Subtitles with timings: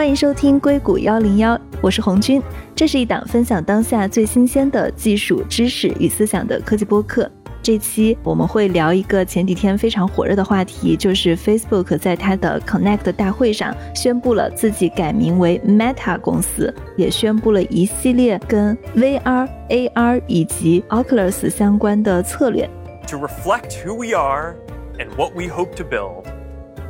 [0.00, 2.42] 欢迎收听硅谷幺零幺，我是红军。
[2.74, 7.30] 这是一档分享当下最新鲜的技术知识与思想的科技播客。
[7.62, 22.70] 这期我们会聊一个前几天非常火热的话题，就是 Facebook 在它的 Connect 大会上宣布了自己改名为 Meta 公司，也宣布了一系列跟 VR、AR 以及 Oculus 相关的策略。
[23.08, 24.54] To reflect who we are
[24.98, 26.26] and what we hope to build,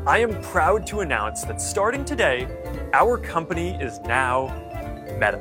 [0.04, 2.46] I am proud to announce that starting today,
[2.93, 4.49] Our company is now
[5.19, 5.39] Meta。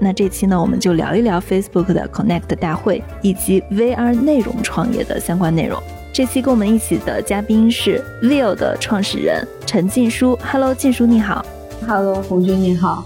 [0.00, 5.80] 那这期呢，我们就聊一聊 Facebook 的 Connect 大会以及 VR 内容创业的相关内容。
[6.12, 10.38] 这期跟我们一起的嘉宾是 Vivo 的创始人陈静书。
[10.42, 11.44] Hello，静书你好。
[11.86, 13.04] Hello，红军你好。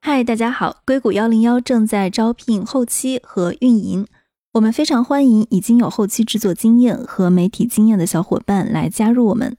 [0.00, 4.06] 嗨，大家好，硅谷幺零幺正在招聘后期和运营。
[4.56, 9.54] 我们非常欢迎已经有后期制作经验和媒体经验的小伙伴来加入我们。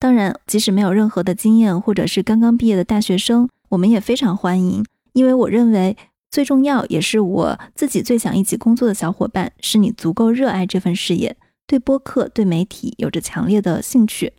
[0.00, 4.84] 当然，即使没有任何的经验，或者是刚刚毕业的大学生，我们也非常欢迎。
[5.12, 5.96] 因为我认为
[6.28, 11.36] 最重要，也是我自己最想一起工作的小伙伴，是你足够热爱这份事业，
[11.68, 14.32] 对播客、对媒体有着强烈的兴趣。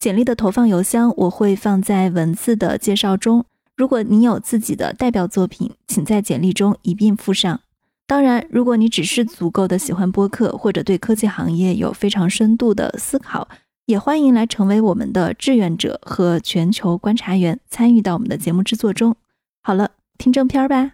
[0.00, 3.44] 简历的投放邮箱我会放在文字的介绍中。
[3.76, 7.60] 如果你有自己的代表作品，请在简历中一并附上。
[8.06, 13.48] 当然，如果你只是足够的喜欢播客，或者对科技行业有非常深度的思考，
[13.86, 19.16] 也欢迎来成为我们的志愿者和全球观察员，参与到我们的节目制作中。
[19.62, 20.92] 好了，听正片吧。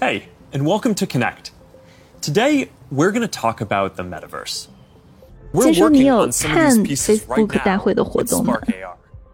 [0.00, 1.52] Hey, and welcome to Connect.
[2.20, 4.64] Today we're going to talk about the metaverse.
[5.62, 8.58] 先说你有看 Facebook 大会的活动吗？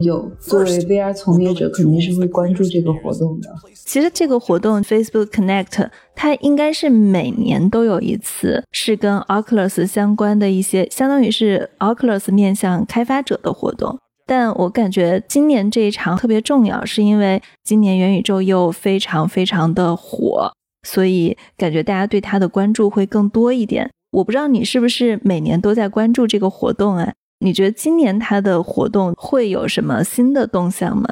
[0.05, 3.50] 有，作为 VR 从业者，肯定是会关注这个活动的。
[3.74, 13.98] 其实这个活动 Facebook Connect，它应该是每年都有一次，是跟 Oculus 相关的一些，相当于是 Oculus 面向开发者的活动。
[14.27, 20.52] 但我感觉今年这一场特别重要，是因为今年元宇宙又非常非常的火，
[20.86, 23.90] 所以感觉大家对它的关注会更多一点。
[24.12, 27.12] 我不知道你是不是每年都在关注这个活动啊？
[27.40, 31.08] 你觉得今年它的活动会有什么新的动向吗？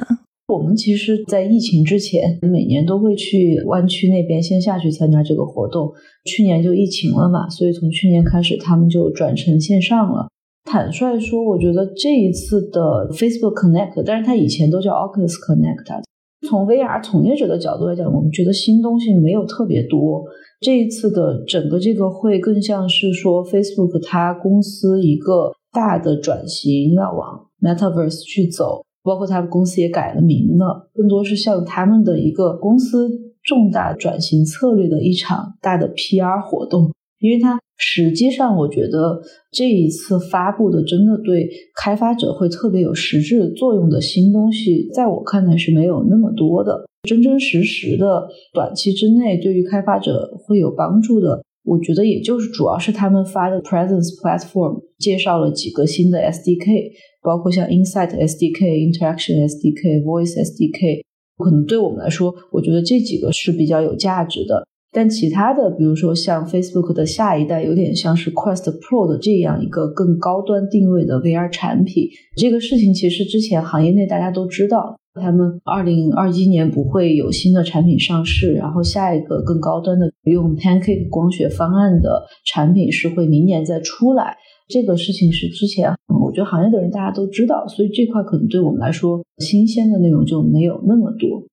[0.47, 5.91] 我们其实，在疫情之前，每年都会去湾区那边线下去参加这个活动。
[6.25, 10.27] 去年就疫情了嘛，所以从去年开始，他们就转成线上了。
[10.65, 16.03] 坦率说，我觉得这一次的 Facebook Connect，但是它以前都叫 Oculus Connect。
[16.47, 20.25] 从 VR 从业者的角度来讲，我们觉得新东西没有特别多。
[20.59, 25.53] 这一次的整个这个会更像是说 Facebook 它公司一个。
[25.73, 33.09] 大的转型要往 Metaverse 去走，包括他们公司也改了名了，更多是像他们的一个公司
[33.41, 36.91] 重大转型策略的一场大的 PR 活动。
[37.19, 51.41] 因为它实际上，我觉得这一次发布的真的对开发者会特别有实质作用的新东西，在我看来是没有那么多的，真真实实的短期之内对于开发者会有帮助的。
[51.63, 56.91] 我觉得也就是主要是他们发的 Presence Platform 介绍了几个新的 SDK，
[57.21, 61.03] 包括像 Insight SDK、Interaction SDK、Voice SDK，
[61.37, 64.67] 可能对我们来说，我觉得这几个是比较有价值的。
[64.91, 74.99] 但其他的，比如说像 Facebook 的下一代，有点像是 Quest Pro 的这样一个更高端定位的 VR 产品，这个事情其实之前行业内大家都知道。
[75.21, 84.35] 他们二零二一年不会有新的产品上市，然后下一个更高端的用 Pancake 光学方案的产品是会明年再出来。
[84.67, 91.43] 这个事情是之前我觉得行业的人大家都知道，所以这块可能对我们来说新鲜的内容就没有那么多。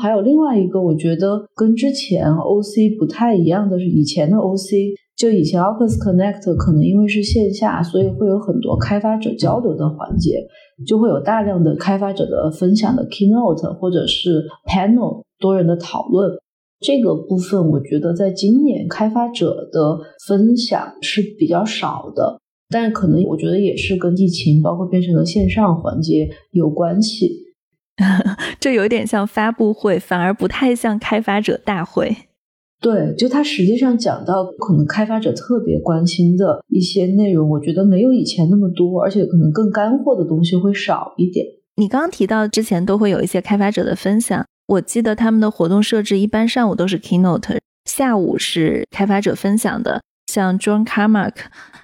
[0.00, 4.94] 还有另外一个，我觉得跟之前 OC 不太一样的是，以前的 OC。
[5.20, 10.46] 就以前 Oculus Connect 可能因为是线下，所以会有很多开发者交流的环节，
[10.86, 16.30] 就会有大量的开发者的分享的 keynote 或者是 panel 多人的讨论。
[16.80, 22.40] 这个部分我觉得在今年开发者的分享是比较少的，
[22.70, 27.28] 但可能我觉得也是跟疫情包括变成了线上环节有关系。
[28.58, 32.16] 这有点像发布会，反而不太像开发者大会。
[32.80, 41.44] 对，就它实际上讲到可能开发者特别关心的一些内容，我觉得没有以前那么多，而且可能更干货的东西会少一点。
[41.76, 50.00] 你刚刚提到之前都会有一些开发者的分享，我记得他们的活动设置一般上午都是 keynote，下午是开发者分享的。
[50.32, 51.34] 像 John Carmack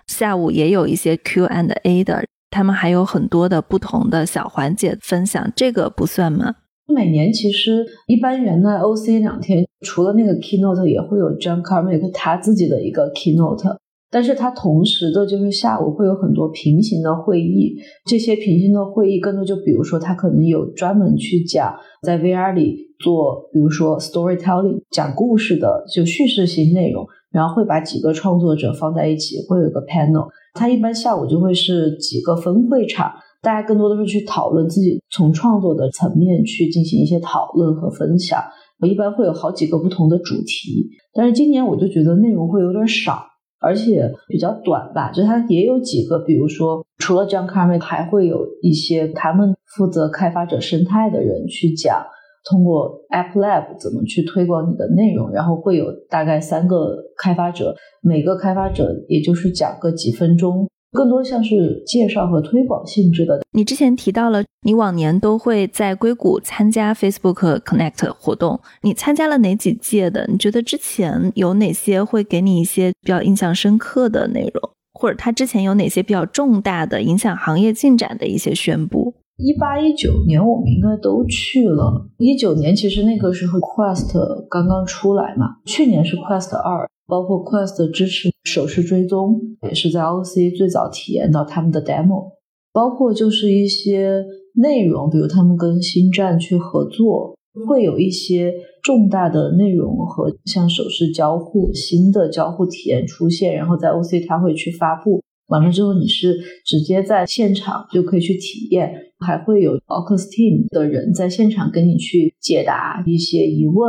[0.07, 6.55] 下午也有一些 Q and A 的，他们还有很多的不同的小环节分享，这个不算吗？
[6.87, 13.77] 每年其实一般元旦 OC 两天，除了那个 keynote，也会有 John Carmack 他自己的一个 keynote。
[14.09, 17.75] 但是它同时的就是下午会有很多平行的会议，
[18.07, 30.29] 这些平行的会议更多就比如说他可能有专门去讲在 VR 里做，比如说 storytelling 讲故事的就叙事性内容，然后会把几个创作者放在一起，会有个 panel。
[30.55, 33.13] 他一般下午就会是几个分会场，
[33.47, 38.43] 大家更多的是去讨论自己从创作的层面去进行一些讨论和分享。
[38.81, 43.25] 我一般会有好几个不同的主题，但是今年我就觉得内容会有点少。
[43.59, 52.05] 而且比较短吧，就它也有几个，比如说除了 John Carmack，还会有一些他们负责开发者生态的人去讲，
[52.51, 60.69] 通过 App Lab 怎么去推广你的内容，然后会有大概三个开发者，每个开发者也就是讲个几分钟。
[60.97, 63.41] 更多像是介绍和推广性质的。
[63.53, 70.27] 你之前提到了，你往年都会在硅谷参加 Facebook Connect 活动，你参加了哪几届的？
[70.29, 79.15] 你觉得之前有哪些会给你一些比较印象深刻的内容，或者他之前有哪些比较重大的影响行业进展的一些宣布？
[79.37, 82.09] 一八一九年我们应该都去了。
[82.17, 86.89] 一九年其实那个时候 Quest 刚刚出来嘛，去年是 Quest 二。
[87.07, 92.33] 包括 Quest 的支持手势追踪，也是在 OC 最早体验到他们的 demo。
[92.73, 94.25] 包括就是一些
[94.55, 97.37] 内容，比如他们跟星战去合作，
[97.67, 105.23] 会有一些重大的内容和像手势交互新的交互体验出现，然后在 OC 它会去发布。
[105.47, 113.87] 完了之后，你是直接在现场就可以去体验，还会有 Oculus Team 的人在现场跟你去解答一些疑问。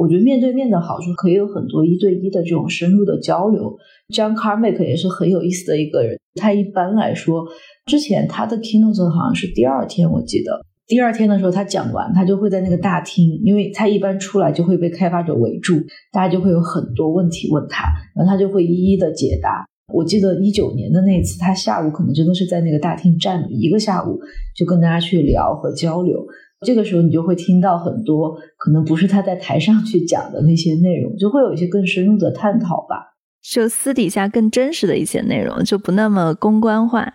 [0.00, 3.76] 我觉得面对面的好处可以有很多一对一的这种深入的交流。
[4.08, 6.18] John Carmack 也是很有意思的一个人。
[6.36, 7.44] 他一般来说，
[7.84, 15.74] 之前他的 keynote 好像是第二天，我记得第二天的时候他讲完，他就会在那个大厅，因为他一般出来就会被开发者围住，
[16.10, 17.84] 大家就会有很多问题问他，
[18.16, 19.66] 然后他就会一一的解答。
[19.92, 24.18] 我记得一九年的那次，他下午可能真的是在那个大厅站了一个下午，
[24.56, 26.24] 就跟大家去聊和交流。
[26.66, 37.10] 这个时候，你就会听到很多可能不是他在台上去讲的那些内容，就会有一些更深入的探讨吧，就私底下更真实的一些内容，就不那么公关化。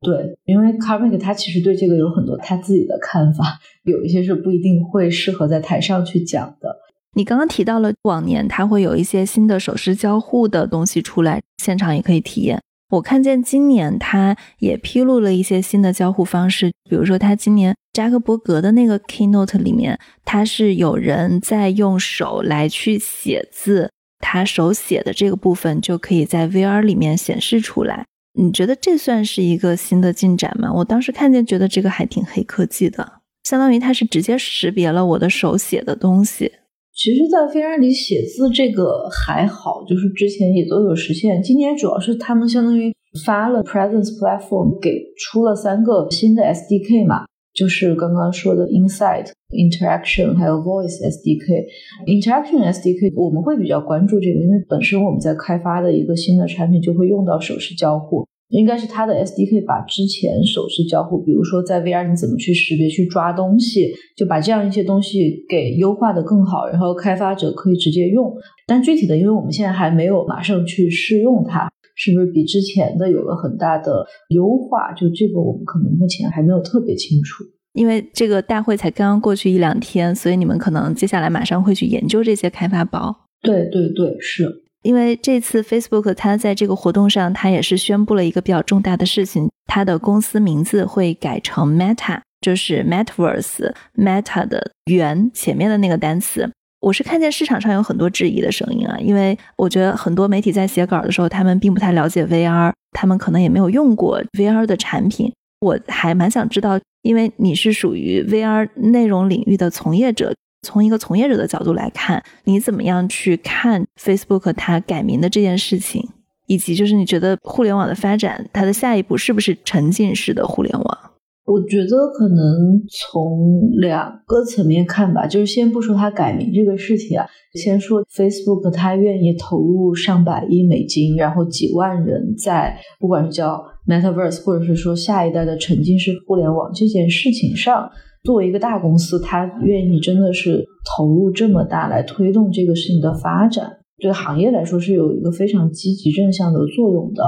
[0.00, 6.76] 对，因为 Carmack 他其实对这个有很多他自己的看法， 有一些是不一定会适合在台上去讲的。
[7.14, 12.62] 你刚刚提到了往年他会有一些新的手势交互的东西出来，现场也可以体验。
[12.90, 23.90] 我看见今年他也披露了一些新的交互方式，比如说他今年扎克伯格的那个 keynote 里面，他是有人在用手来去写字，
[24.20, 28.04] 他手写的这个部分就可以在 VR 里面显示出来。
[28.38, 30.72] 你觉得这算是一个新的进展吗？
[30.72, 36.52] 我当时看见觉得这个还挺黑科技的，相当于它是直接识别了我的手写的东西。
[36.96, 41.42] 其实，在 VR 里写字这个还好，就是之前也都有实现。
[41.42, 42.90] 今年主要是他们相当于
[43.22, 51.66] 发了 Presence Platform，给出了三个新的 SDK 嘛，就是刚刚说的 Insight、Interaction 还有 Voice SDK。
[52.06, 58.26] Interaction SDK 我们会比较关注这个，因为本身我们在开发的一个新的产品就会用到手势交互。
[58.48, 68.32] 应该是它的 SDK 把之前手势交互，比如说在 VR 你怎么去识别、去抓东西，就把这样一些东西给优化的更好，然后开发者可以直接用。
[68.66, 74.92] 但具体的，因为我们现在还没有马上去试用它，是不是比之前的有了很大的优化？
[74.92, 77.44] 就这个我们可能目前还没有特别清楚。
[77.72, 83.14] 因为这个大会才刚刚过去一两天，所以你们可能接下来马上会去研究这些开发包。
[83.42, 84.65] 对对对，是。
[84.86, 96.48] 因为这次 Facebook 它在这个活动上，它也是宣布了一个比较重大的事情，它的公司名字会改成 Meta，就是 Metaverse，Meta 的元前面的那个单词。
[96.80, 105.32] 我是看见市场上有很多质疑的声音啊，因为我觉得很多媒体在写稿的时候，他们并不太了解 VR，他们可能也没有用过 VR 的产品。
[105.60, 110.32] 我还蛮想知道，因为你是属于 VR 内容领域的从业者。
[110.62, 116.08] 从一个从业者的角度来看，你怎么样去看 Facebook 它改名的这件事情，
[116.46, 120.98] 以及就是你觉得互联网的发展，它的下一步是不是沉浸式的互联网？
[121.44, 137.88] 我觉得可能从两个层面看吧，就是先不说它改名这个事情啊，先说 Facebook 它愿意投入上百亿美金，然后几万人在不管是叫 Metaverse，或者是说下一代的沉浸式互联网这件事情上。
[138.26, 147.22] 作为一个大公司，他愿意真的是投入这么大来推动这个事情的发展，对行业来说是有一个非常积极正向的作用的。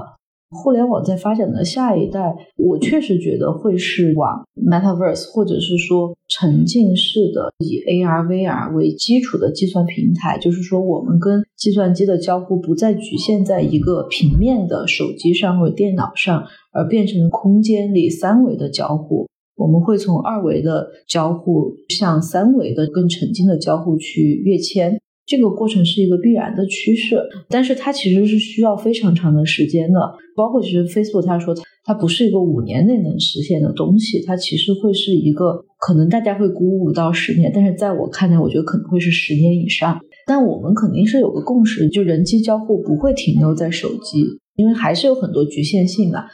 [0.51, 10.39] 互联网在发展的下一代，我确实觉得会是往 Metaverse，或者是说沉浸式的以 AR、VR 为基础的计算平台。
[10.39, 19.29] 就是说，我们跟计算机的交互不再局限在一个平面的手机上或者电脑上，而变成空间里三维的交互。
[19.59, 24.99] 我们会从二维的交互向三维的更沉浸的交互去跃迁。
[25.27, 30.01] 这个过程是一个必然的趋势，但是它其实是需要非常长的时间的。
[30.35, 40.01] 包括其实 Facebook 他说它不是一个五年内能实现的东西，它其实会是一个可能大家会估五到十年，但是在我看来，我觉得可能会是十年以上。
[40.27, 44.25] 但我们肯定是有个共识，就人机交互不会停留在手机，
[44.57, 46.25] 因为还是有很多局限性的。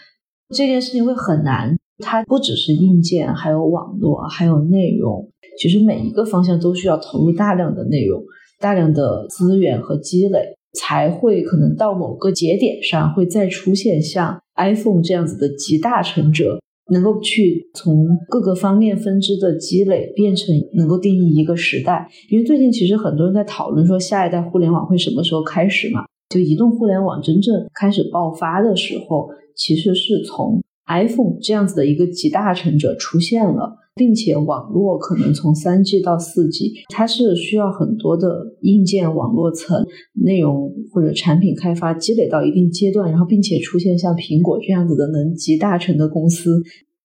[0.55, 8.23] 这件事情会很难，它不只是硬件，还有网络，还有内容，其实每一个方向都需要投入大量的内容。
[8.61, 16.59] 大量的资源和积累，才会可能到某个节点上会再出现像 iPhone 这样子的集大成者，
[16.91, 22.09] 能够去从各个方面分支的积累变成能够定义一个时代。
[22.31, 26.05] 因为最近其实很多人在讨论说下一代互联网会什么时候开始嘛？
[26.31, 33.81] 就移动互联网真正开始爆发的时候，其实是从 iPhone 这样子的一个集大成者出现了。
[33.97, 46.61] 并且网络可能从三 G 到四 G，它是需要很多的硬件网络层内容或者产品开发积累到一定阶段，然后并且出现像苹果这样子的能集大成的公司。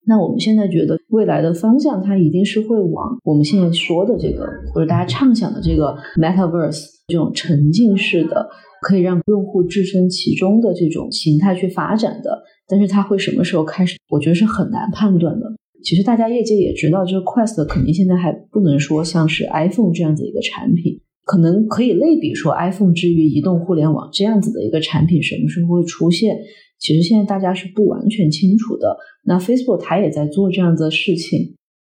[0.08, 8.50] 那我们现在觉得未来的方向，它一定是会往我们现在说的这个或者大家畅想的这个 Metaverse 这种沉浸式的，
[8.82, 12.42] 可以让用户置身其中的这种形态去发展的。
[12.70, 13.98] 但是它会什么时候开始？
[14.10, 15.52] 我觉得是很难判断的。
[15.84, 26.38] 其实大家业界也知道，这个 Quest 肯定现在还不能说像是 iPhone 这样子一个产品，可能可以类比说 iPhone 之于移动互联网这样子的一个产品什么时候会出现？
[26.78, 28.98] 其实现在大家是不完全清楚的。
[29.26, 31.56] 那 Facebook 它也在做这样子的事情，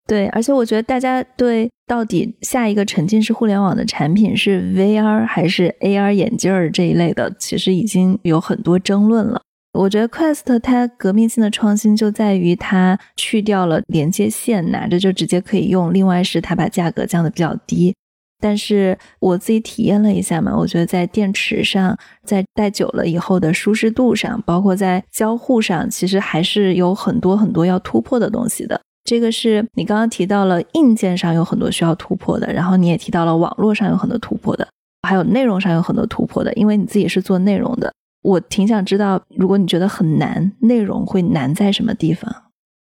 [0.07, 9.41] 对，而且我觉得大家对到底下一个沉浸式互联网的产品是 VR 还是 AR 眼镜儿这一类的，其实已经有很多争论了。
[9.73, 15.93] 我觉得 Quest 它革命性的创新就在于它去掉了连接线，拿着就直接可以用。
[15.93, 17.95] 另外是它把价格降的比较低。
[18.43, 28.81] 但是我自己体验了一下嘛，我觉得在电池上，在戴久了以后的舒适度上，包括在交互上，其实还是有很多很多要突破的东西的。
[29.03, 34.67] 这个是你刚刚提到了硬件上有很多需要突破的，然后你也提到了网络上有很多突破的，
[35.07, 37.93] 还有内容上有很多突破的，因为你自己是做内容的。
[38.21, 42.31] 我挺想知道，如果你觉得很难，内容会难在什么地方？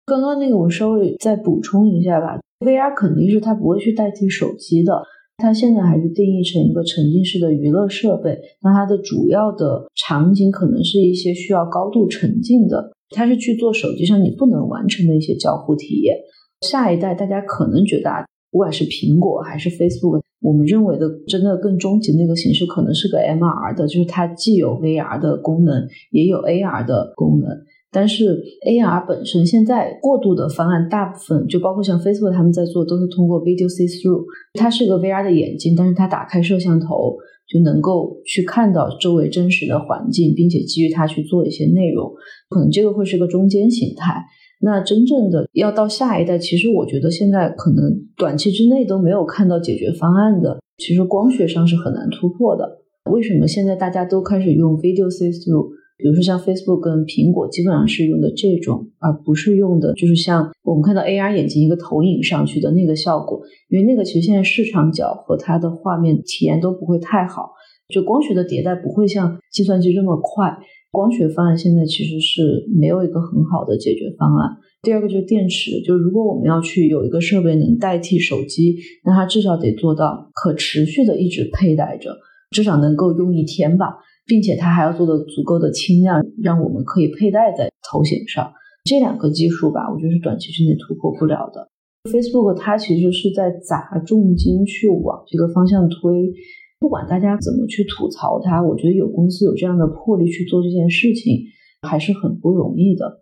[0.06, 2.38] 刚刚那个我稍微再补充一下吧。
[2.60, 4.92] VR 肯定是它不会去代替手机的，
[5.38, 8.38] 它现在还是定义成一个沉浸式的娱乐设备。
[8.62, 16.16] 那它的主要的场景可能是一些需要高度沉浸的，它是去做手机上你不能完成的一些交互体验。
[16.60, 18.26] 下一代大家可能觉得啊。
[18.50, 27.48] 不管是苹果还是 Facebook，我们认为的真的更终极那个形式，可能是个 MR 的，就是它既有 VR 的功能，也有 AR 的功能。
[27.92, 37.16] 但是 AR 本身现在过渡的方案，大部分就包括像 Facebook 他们在做，都是通过 Video See Through，它是个 VR 的眼镜，但是它打开摄像头
[37.48, 42.12] 就能够去看到周围真实的环境，并且基于它去做一些内容，
[42.48, 44.24] 可能这个会是个中间形态。
[44.62, 50.60] 那真正的要到下一代，其实我觉得现在可能短期之内都没有看到解决方案的。
[50.76, 52.78] 其实光学上是很难突破的。
[53.10, 55.70] 为什么现在大家都开始用 Video See Through？
[55.96, 67.52] 比如说像 Facebook 跟苹果基本上是用的这种，而不是用的就是像我们看到 AR 眼镜一个投影上去的那个效果，因为那个其实现在市场角和它的画面体验都不会太好。
[67.92, 70.56] 就光学的迭代不会像计算机这么快。
[70.90, 74.56] 光学方案现在其实是没有一个很好的解决方案。
[74.82, 82.16] 第二个就是电池，就是如果我们要去有一个设备能代替手机，那它至少得做到可持续的一直佩戴着，
[82.50, 88.52] 至少能够用一天吧，并且它还要做的足够的轻量，让我们可以佩戴在头显上。
[88.84, 91.68] 这两个技术吧，我觉得是短期之内突破不了的。
[92.10, 96.32] Facebook 它其实是在砸重金去往这个方向推。
[96.80, 101.44] 不管大家怎么去吐槽它，我觉得有公司有这样的魄力去做这件事情，
[101.86, 103.20] 还是很不容易的。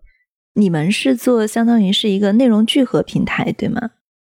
[0.54, 3.90] 你们是做相当于是一个内容聚合平台，对吗？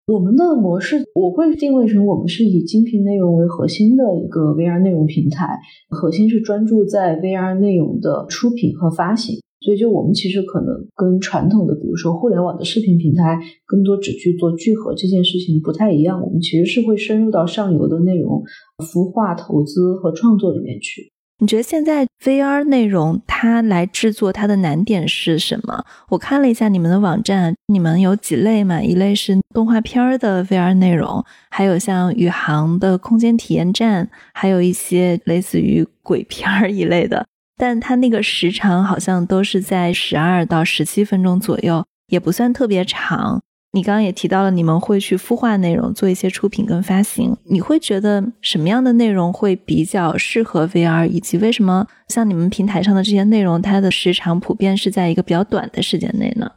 [0.06, 9.40] 我们的模式我会定位成我们是以精品内容为核心的一个 VR 内容平台，核心是专注在 VR 内容的出品和发行。
[9.64, 16.20] 所以，就我们其实可能跟传统的，比如说互联网的视频平台，更多只去做聚合这件事情不太一样。
[16.22, 18.42] 我们其实是会深入到上游的内容
[18.92, 21.10] 孵化、投资和创作里面去。
[21.38, 25.84] 你觉得现在 VR 内容它来制作它的难点是什么？
[26.10, 28.82] 我看了一下你们的网站，你们有几类嘛？
[28.82, 37.26] 一类是动画片的 VR 内容，还有像宇航的空间体验站，还有一些类似于鬼片儿一类的。
[37.56, 43.40] 但它那个时长好像都是在十二到十七分钟左右，也不算特别长。
[43.72, 47.36] 你刚刚也提到了，你们会去孵化内容，做一些出品跟发行。
[47.50, 51.08] 你会觉得什么样的内容会比较适合 VR？
[51.08, 56.52] 以及为什么像你们平台上的这些内容，它的时长普遍是在一个比较短的时间内呢？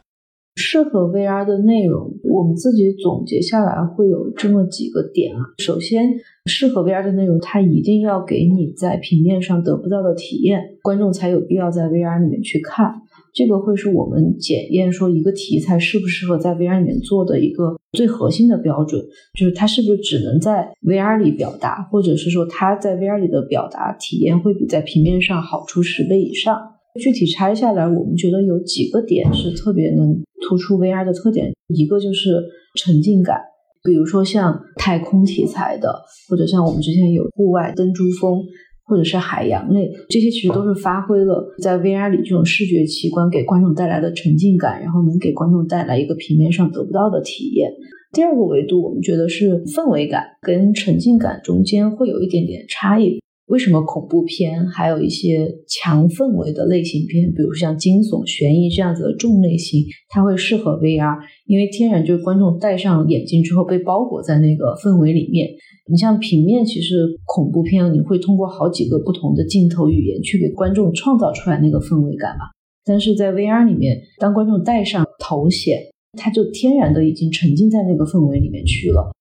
[0.56, 5.42] 适合 VR 的内容，我们自己总结下来会有这么几个点啊。
[5.58, 6.04] 首先，
[6.48, 13.02] 适合 VR 的内容，它一定要给你在平面上得不到的体验，观众才有必要在 VR 里面去看。
[13.34, 19.00] 这个会是我们检验说一个题材适不适合在 VR 里面做的一个最核心的标准，
[19.38, 26.58] 就是它是不是只能在 VR 里表达，或者是说它在 VR 里的表达体验会比在平面上好出十倍以上。
[27.00, 33.40] 具体拆下来，我们觉得有几个点是特别能突出 VR 的特点，一个就是沉浸感，
[33.88, 35.90] 比如说像太空题材的，
[36.30, 38.44] 或者像我们之前有户外登珠峰。
[38.90, 47.70] 或者是海洋类，这些其实都是发挥了在 VR 里这种视觉奇观给观众带来的沉浸感，然后能给观众带来一个平面上得不到的体验。
[48.14, 53.20] 第二个维度，我们觉得是氛围感跟沉浸感中间会有一点点差异。
[53.48, 61.18] 为什么恐怖片还有一些强氛围的类型片，比如像惊悚、悬疑这样子的重类型，它会适合 VR？
[61.46, 65.48] 因为天然就是观众戴上眼镜之后被包裹在那个氛围里面。
[65.90, 72.44] 你像平面，其实恐怖片你会通过好几个不同的镜头语言去给观众创造出来那个氛围感嘛。
[72.84, 75.80] 但是在 VR 里面，当观众戴上头显，
[76.18, 79.14] 他就天然的已经沉浸在那个氛围里面去了。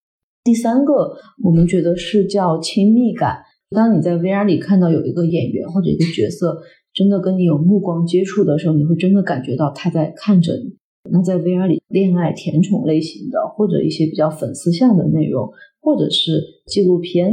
[0.43, 3.39] 第三个，我们觉得是叫亲密感。
[3.71, 6.59] 当你在 VR 里看到有一个演员或者一个角色
[6.93, 10.77] 真的跟你有目光接触的时候，你会真的感觉到他在看着你。
[11.11, 15.49] 那在 VR 里，恋爱甜宠类型的，或者一些比较粉丝向的内容。
[15.81, 17.33] 或者是纪录片，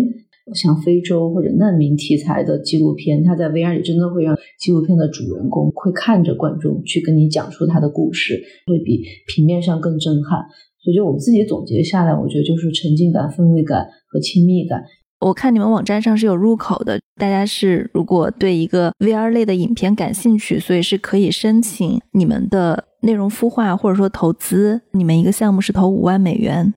[0.54, 10.40] 像非洲或者难民题材的纪录片，它在 VR 里真的会让纪录片的主人公会看着观众去跟你讲述他的故事，会比平面上更震撼。
[10.84, 14.84] 所以，就我们自己总结下来，我觉得就是沉浸感、氛围感和亲密感。
[15.24, 24.82] 我看你们网站上是有入口的，大家是如果对一个 VR 类的影片感兴趣，所以是可以申请你们的内容孵化或者说投资。
[24.92, 26.74] 你们一个项目是投五万美元。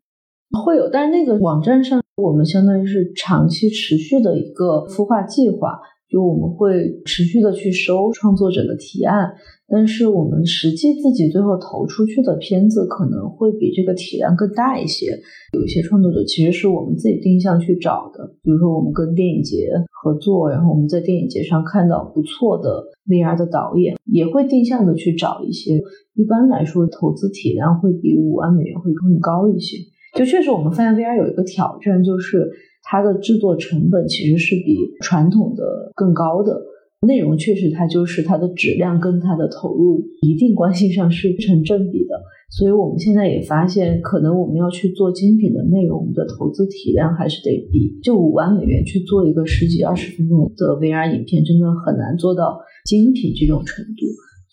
[0.65, 9.35] 会有，但是那个网站上，我们相当于是长期持续的一个孵化计划，就我们会持续的去收创作者的提案，
[9.69, 15.07] 但是我们实际自己最后投出去的片子可能会比这个体量更大一些。
[15.53, 25.83] 有一些创作者其实是我们自己定向去找的，比如说我们跟电影节合作，然后我们在电影节上看到不错的 VR 的导演，也会定向的去找一些。
[26.15, 29.79] 一般来说，投资体量会比五万美元会更高一些。
[30.17, 32.49] 就确实，我们发现 VR 有一个挑战，就是
[32.85, 36.63] 它的制作成本其实是比传统的更高的。
[37.07, 42.21] 内容确实，它就是它的质量跟它的投入一定关系上是成正比的。
[42.51, 54.07] 所以我们现在也发现，可能我们要去做精品的内容的投资体量，还是得比就五万美元去做一个十几二十分钟的 VR 影片，真的很难做到精品这种程度。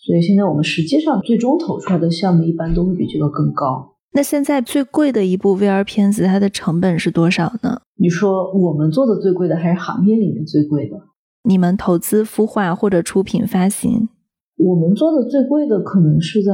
[0.04, 3.94] 所以现在我们实际上最终投出来的项目，一般都会比这个更高。
[4.12, 7.80] 那现在最贵的一部 VR 片子，它的成本是多少呢？
[7.96, 10.96] 你说我们做的最贵的，还是行业里面最贵的？
[11.44, 14.08] 你们投资孵化或者出品发行？
[14.56, 16.52] 我们做的最贵的可能是在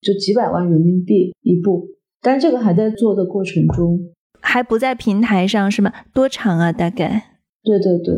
[0.00, 1.88] 就几百万人民币一部，
[2.20, 4.00] 但这个还在做的过程中，
[4.40, 5.92] 还不在平台上是吗？
[6.12, 6.72] 多长啊？
[6.72, 7.38] 大概？
[7.62, 8.14] 对对对。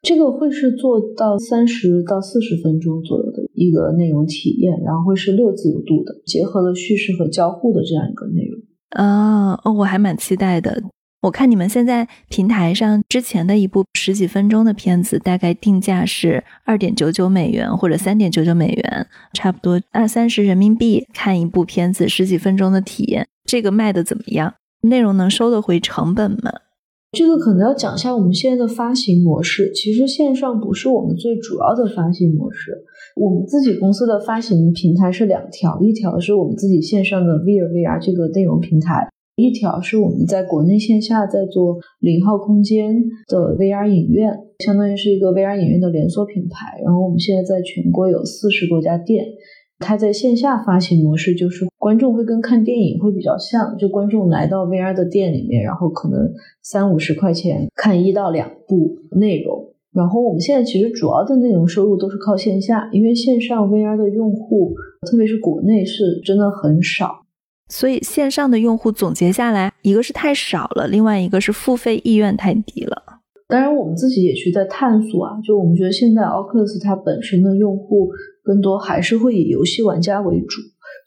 [0.00, 8.60] 这个会是做到三十到四十分钟左右的一个内容体验，然后会是六自由度的，结合了叙事和交互的这样一个内容。
[8.90, 10.82] 啊，哦，我还蛮期待的。
[11.22, 24.54] 我看你们现在平台上之前的一部十几分钟的片子，大概定价是二点九九美元或者三点九九美元，差不多二三十人民币看一部片子十几分钟的体验，这个卖的怎么样？
[24.82, 26.52] 内容能收得回成本吗？
[27.10, 29.72] 这个可能要讲一下我们现在的发行模式。
[29.74, 32.84] 其实线上不是我们最主要的发行模式，
[33.16, 42.92] 我们自己公司的发行平台是两条，一条是我们自己线上的 VR VR 这个内容平台，一条是我们在国内线下在做零号空间
[43.28, 46.82] 的 VR 影院，相当于是一个 VR 影院的连锁品牌。
[46.84, 49.24] 然后我们现在在全国有四十多家店。
[49.78, 56.18] 它在线下发行模式就是观众会跟看电影会比较像，就观众来到 VR 的店里面，然后可能
[56.64, 64.74] 三五十块钱看一到两部内容，然后我们现在其实主要的内容收入都是靠线下，因为线上 VR 的用户，
[65.08, 67.27] 特别是国内是真的很少。
[67.68, 73.02] 所以线上的用户总结下来，一个是太少了，另外一个是付费意愿太低了。
[73.46, 78.10] 当然，我们自己也去在探索啊，就我们觉得现在 Oculus 它本身的用户
[78.42, 80.60] 更多还是会以游戏玩家为主，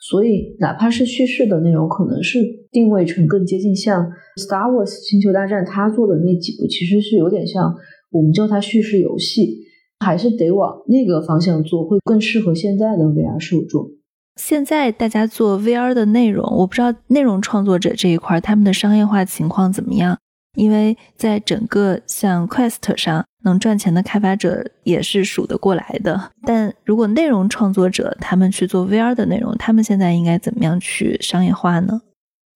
[0.10, 2.39] 所以哪怕是叙事的内容，可能是
[2.71, 7.76] 定位成更接近像 Star Wars 星球大战他做的那几部，其实是有点像
[8.12, 9.60] 我们叫它叙事游戏，
[10.00, 13.91] 还是得往那个方向做，会更适合现在的 VR 受众。
[14.36, 20.17] 现在大家做 VR 的内容，我不知道内容创作者这一块他们的商业化情况怎么样。
[20.56, 32.02] 因为在整个像 Quest 上能赚钱的开发者也是数得过来的，但如果内容创作者他们去做 VR 的内容，他们现在应该怎么样去商业化呢？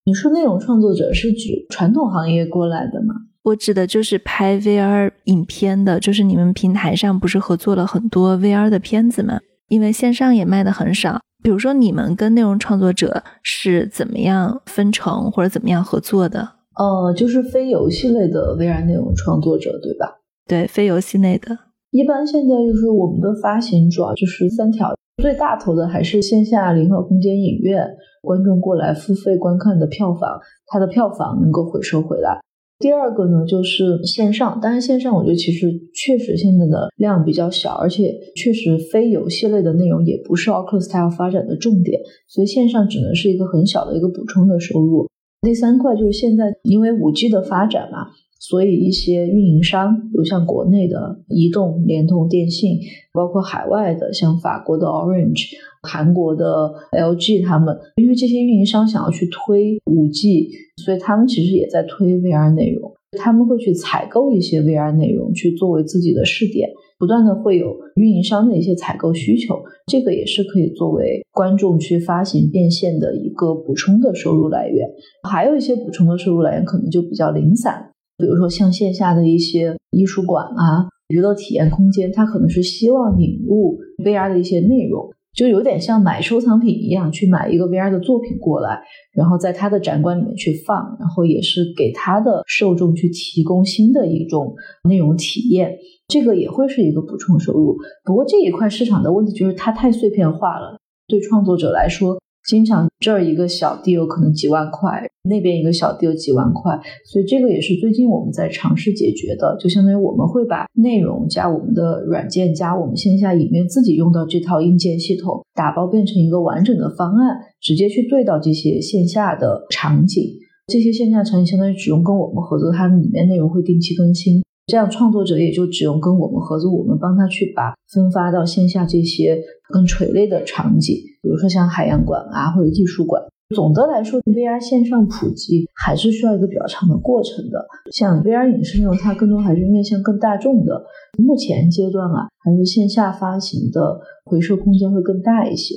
[0.04, 3.14] 你说内容创作者是指传统行业过来的吗？
[3.44, 9.40] 我指的就是拍 VR 影片的，就是你们平台上不是合作了很多 VR 的片子吗？
[9.68, 16.48] 因为线上也卖的很少，比如说你们跟内容创作者是怎么样分成或者怎么样合作的？
[16.78, 20.18] 呃，就是非游戏类的 VR 内容创作者，对吧？
[20.46, 21.58] 对，非游戏类的。
[21.90, 27.88] 一般现在就是我们的发行主要就是三条，最大头的还是线下零和空间影院，
[28.20, 32.40] 观众过来付费观看的票房，它的票房能够回收回来。
[32.78, 45.08] 第二个呢，就是线上，当然线上我觉得其实确实现在的量比较小，而且确实非游戏类的内容也不是 Oculus 它要发展的重点，所以线上只能是一个很小的一个补充的收入。
[45.40, 48.08] 第三块就是现在因为五 G 的发展嘛，
[48.48, 52.78] 所以一些运营商，比如像国内的移动、联通、电信，
[53.12, 55.48] 包括海外的像法国的 Orange、
[55.82, 60.48] 韩国的 LG，他们因为这些运营商想要去推五 G，
[60.84, 66.70] 所以他们其实也在推 VR 内容，他们会去采购一些 VR 内容去作为自己的试点。
[66.98, 69.54] 不断的会有运营商的一些采购需求，
[69.86, 74.88] 这个也是可以作为观众去发行变现的一个补充的收入来源。
[75.28, 85.10] 还有一些补充的收入来源可能就比较零散，比如说像线下的一些艺术馆啊、娱乐体验空间，它可能是希望引入 VR 的一些内容。
[85.34, 88.80] 就有点像买收藏品一样，去买一个 VR 的作品过来，
[89.12, 94.54] 然后在他的展馆里面去放，然后也是给他的受众去提供新的一种
[94.88, 95.76] 内容体验，
[96.08, 97.76] 这个也会是一个补充收入。
[98.02, 102.18] 不过这一块市场的问题就是它太碎片化了，对创作者来说。
[102.46, 109.56] 经常这儿一个小 deal 可能几万块，那边一个小 deal 几万块，所以这个也是最近我们在尝试解决的。
[109.58, 120.22] 就相当于我们会把内容加我们的软件加我们线下影院自己用到这套硬件系统，打包变成一个完整的方案，直接去对到这些线下的场景。
[120.68, 124.42] 这些线下场景相当于只用跟我们合作，它里面内容会定期更新。
[124.66, 133.22] 这样创作者也就只用跟我们合作，我们帮他去把分发到线下这些更垂类的场景，比如说像海洋馆啊或者艺术馆。
[133.54, 137.64] 总的来说，VR 线上普及还是需要一个比较长的过程的。
[137.92, 140.84] 像 VR 影视内容，它更多还是面向更大众的。
[141.16, 145.76] 目前阶段啊，还是线下发行的回收空间会更大一些。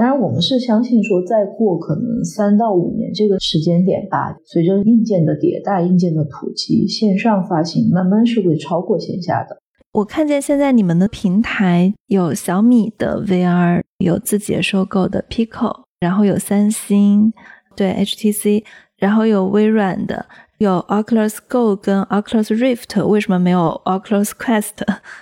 [0.00, 9.58] 当然，我们是相信说，再过可能三到五年这个时间点吧，随着硬件的迭代、硬件的普及，线上发行慢慢是会超过线下的。
[9.92, 17.30] 我看见现在你们的平台有小米的 VR，有字节收购的 Pico，然后有三星
[17.76, 18.64] 对 HTC，
[18.96, 20.24] 然后有微软的，
[20.56, 23.06] 有 Oculus Go 跟 Oculus Rift。
[23.06, 24.76] 为什么没有 Oculus Quest？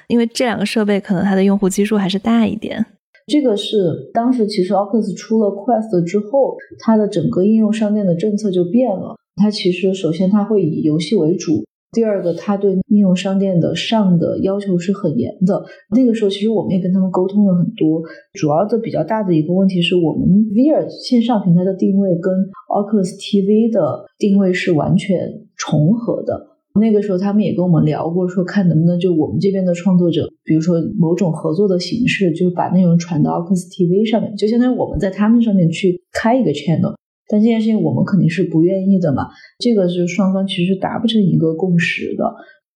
[0.07, 2.87] 因为这两个设备可能它的用户基数还是大一点。
[3.29, 9.17] 这个是当时其实 Oculus 出了 Quest 之后，它的整个应用商店的政策就变了。
[9.37, 15.63] 它其实首先它会以游戏为主，第二个它对应用商店的上的要求是很严的。
[15.95, 22.35] 那个时候其实我们也跟他们沟通了很多，主要的比较大的一个问题是我们 VR 线上平台的定位跟
[22.69, 26.58] Oculus TV 的定位是完全重合的。
[26.79, 36.95] 那个时候，他们也跟我们聊过，说看能不能就我们这边的创作者，比如说某种合作的形式，就把内容传到 Ox TV 上面，就相当于我们在他们上面去开一个 channel。
[37.31, 42.25] 但这件事情我们肯定是不愿意的嘛，这个是双方其实达不成一个共识的。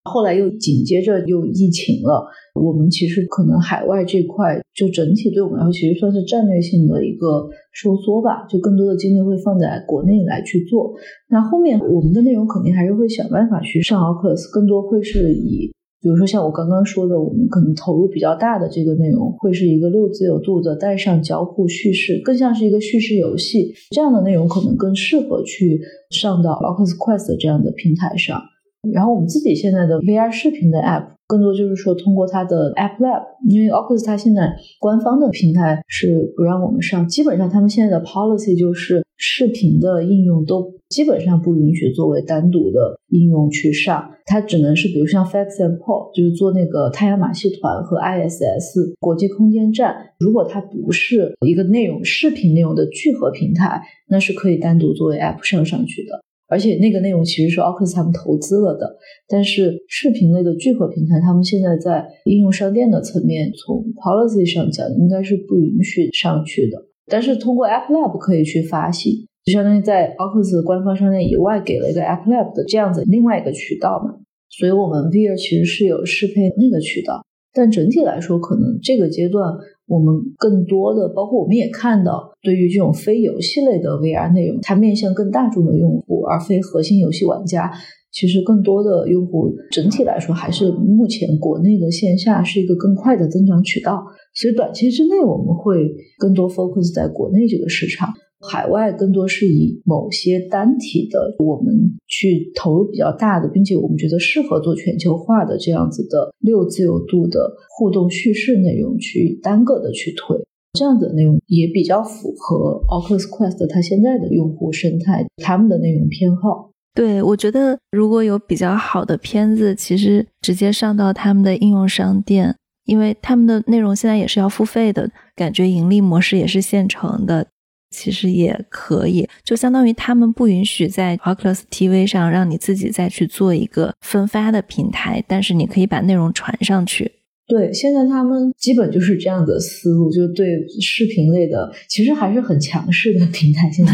[0.03, 10.93] 后来又紧接着又疫情了，我们其实可能海外这块就整体对我们来说，其实算是战略性的一个收缩吧，就更多的精力会放在国内来去做。
[11.29, 28.41] 那后面我们的内容肯定还是会想办法去上 Oculus，更多会是以，比如说像我刚刚说的，我们可能投入比较大的这个内容，会是一个六自由度的带上交互叙事，更像是一个叙事游戏这样的内容，可能更适合去上到 Oculus Quest 这样的平台上。
[28.91, 55.17] 然后我们自己现在的 VR 视频的 App 更多就是说通过它的 App Lab，因为 Oculus 它现在官方的平台是不让我们上，基本上他们现在的 policy 就是视频的应用都基本上不允许作为单独的应用去上，它只能是比如像 Fax and Paul，就是做那个太阳马戏团和 ISS 国际空间站，如果它不是一个内容视频内容的聚合平台，那是可以单独作为
[55.17, 56.22] App 上上去的。
[56.47, 66.77] 而且那个内容其实是 o c u s 他们投资了的，但是视频类的聚合平台，他们现在在应用商店的层面，从 policy 上讲，应该是不允许上去的。
[67.07, 74.19] 但是通过 App Lab 可以去发行，就相当于在 o c u s 官方商店以外，给了一个 App Lab 的这样子另外一个渠道嘛。
[74.49, 79.53] 所以我们 VR 其实是有适配那个渠道，但整体来说，可能这个阶段。
[79.87, 87.71] 我们更多的，包括我们也看到，对于这种非游戏类的 VR 内容，它面向更大众的用户，而非核心游戏玩家。
[88.11, 94.05] 其实更多的用户整体来说，还是目前国内的线下是一个更快的增长渠道。
[94.35, 98.09] 所以短期之内，我们会更多 focus 在国内这个市场。
[98.49, 101.73] 海外更多是以某些单体的，我们
[102.07, 110.37] 去投入比较大的，并且我们觉得适合做全球化的这样子的六自由度的互动叙事内容去单个的去推，
[110.73, 116.71] 这样子的内容也比较符合 Oculus Quest 它现在的用户生态，他们的内容偏好。
[116.95, 127.47] 对我觉得如果有比较好的片子，其实直接上到他们的应用商店，因为他们的内容现在也是要付费的，感觉盈利模式也是现成的。
[127.93, 137.11] 其实也可以，就相当于他们不允许在 Oculus TV 上让你自己再去做一个分发的平台，但是你可以把内容传上去。
[137.45, 140.47] 对，现在他们基本就是这样的思路，就对
[140.81, 143.69] 视频类的其实还是很强势的平台。
[143.69, 143.93] 现在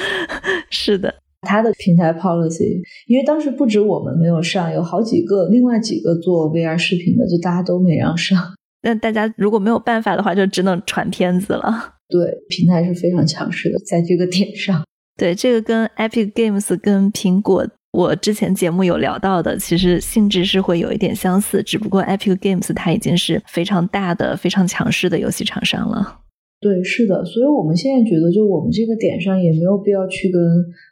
[0.70, 8.38] 是的，他的平台 policy，因为当时不止我们没有上，有好几个另外几个做 VR 视频的，就大家都没让上。
[8.82, 11.94] 那大家如果没有办法的话，就只能传片子了。
[12.08, 14.82] 对，平台是非常强势的，在这个点上。
[15.16, 26.19] 对，这个跟 Epic Games 跟苹果，我之前节目有聊到的，其实性质是会有一点相似，只不过 Epic Games 它已经是非常大的、非常强势的游戏厂商了。
[26.60, 30.38] 对，是的，所以我们现在觉得，就我们这个点上也没有必要去跟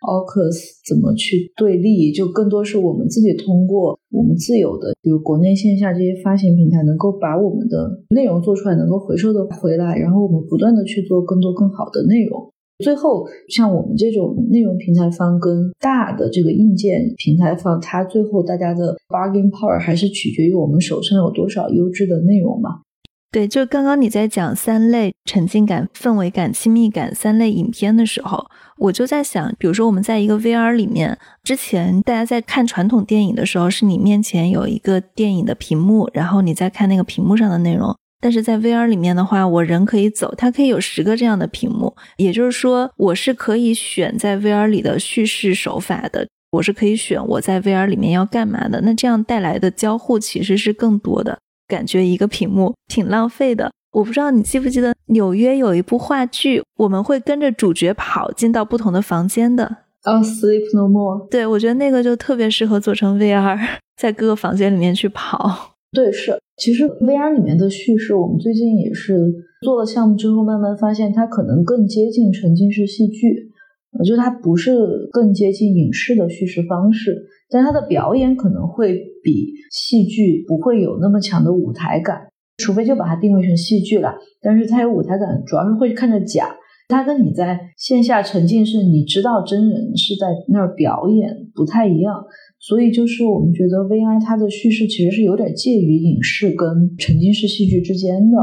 [0.01, 0.57] Oculus
[0.89, 12.51] 怎么去对立，就更多是我们自己通过我们自有的，比如国内线下这些发行平台，能够把我们的内容做出来，能够回收的回来，然后我们不断的去做更多更好的内容。
[12.83, 22.81] 最后，像我们这种内容平台方跟大的这个硬件平台方，它最后大家的 bargaining power 还是取决于我们手上有多少优质的内容嘛。
[23.31, 28.47] 对，就刚刚你在讲三类沉浸感、氛围感、亲密感三类影片的时候，
[28.79, 37.95] 我就在想，比如说我们在一个 VR 里面，之前大家在看传统电影的时候，是你面前有一个电影的屏幕，然后你在看那个屏幕上的内容。
[38.21, 48.81] 但是在 VR 里面的话，我人可以走，它可以有十个这样的屏幕，也就是说，我是可以选在 VR 里的叙事手法的，我是可以选我在 VR 里面要干嘛的。
[48.81, 51.39] 那这样带来的交互其实是更多的。
[51.69, 59.65] 感觉一个屏幕挺浪费的，我不知道你记不记得纽约有一部话剧，我们会跟着主角跑进到不同的房间的。
[60.05, 61.29] 哦，Sleep No More。
[61.31, 63.59] 对，我觉得那个就特别适合做成 VR，
[63.97, 65.77] 在各个房间里面去跑。
[65.93, 69.17] 对，是，其实 VR 里面的叙事，我们最近也是
[69.63, 73.51] 做了项目之后，慢慢发现它可能更接近沉浸式戏剧，
[73.99, 77.27] 我觉得它不是更接近影视的叙事方式。
[77.51, 84.15] 但它的表演可能会比戏剧不会有那么强的舞台感，除非就把它定位成戏剧了。
[84.41, 86.57] 但是它有舞台感，主要是会看着假。
[86.89, 92.25] 它跟你在线下沉浸式，你知道真人是在那儿表演不太一样。
[92.59, 98.39] 所以就是我们觉得 VR 它的叙事其实是有点介于影视跟沉浸式戏剧之间的。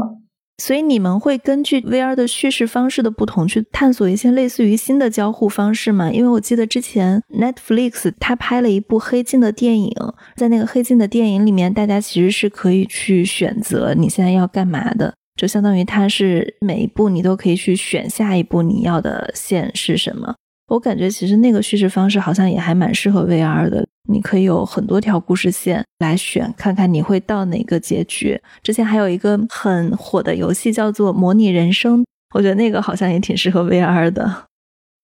[0.58, 6.10] 所以你们会根据 VR 的叙事方式的不同，去探索一些类似于新的交互方式吗？
[6.10, 9.92] 因为我记得之前 Netflix 它拍了一部黑镜的电影，
[10.34, 20.34] 在那个黑镜的电影里面，大家其实是可以去选择你现在要干嘛的，就相当于它是每一步你都可以去选下一步你要的线是什么。
[20.68, 28.40] 我感觉其实那个叙事方式好像也还蛮适合 VR 的，你可以有很多条故事线来选，看看你会到哪个结局。
[28.62, 32.00] 之前还有一个很火的游戏叫做《模拟人生》，
[32.34, 34.48] 我觉得那个好像也挺适合 VR 的。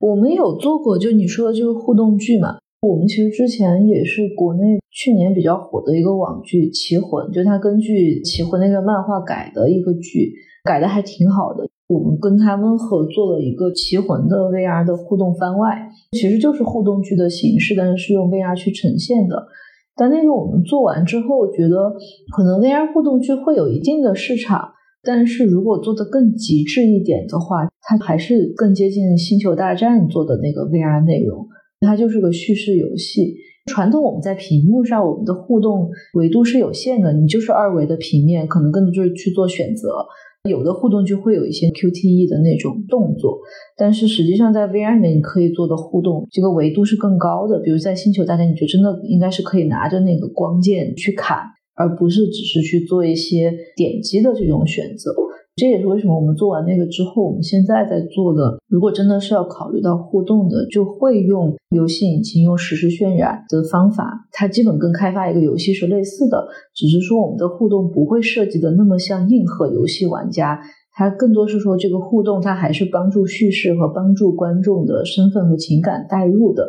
[0.01, 2.59] 我们有做过，就你说的就是互动剧嘛。
[2.81, 11.69] 我们其实之前也是国内去年比较火的一个网剧《棋魂》，就它根据《棋魂》那个漫画改的一个剧，改的还挺好的。
[11.93, 19.47] 我们跟他们合作了一个《棋魂》的 VR 的互动番外，其实就是互动剧的形式，但是是用 VR 去呈现的。
[19.95, 21.93] 但那个我们做完之后，觉得
[22.35, 31.47] 可能 VR 互动剧会有一定的市场，但是如果做的更极致一点的话，它还是更接近《星球大战》做的那个 VR 内容，
[31.81, 33.35] 它就是个叙事游戏。
[33.67, 40.05] 传统我们在屏幕上，我们的互动维度是有限的，你就是二维的平面，可能更多就是去做选择。
[40.51, 43.39] 有的互动就会有一些 QTE 的那种动作，
[43.77, 47.61] 但是实际上在 VR 里面你可以做的互动，这个维度是更高的。
[47.61, 51.39] 比如在星球大战，你就真的应该是可以拿着那个光剑去砍，
[51.77, 55.15] 而不是只是去做一些点击的这种选择。
[55.55, 64.27] 这也是为什么我们做完那个之后，我们现在在做的，如果真的是要考虑到互动的，就会用游戏引擎、用实时渲染的方法。
[64.33, 70.59] 它基本跟开发一个游戏是类似的，只是说我们的互动不会设计的那么像硬核游戏玩家，
[70.95, 76.67] 它更多是说这个互动它还是帮助叙事和帮助观众的身份和情感代入的。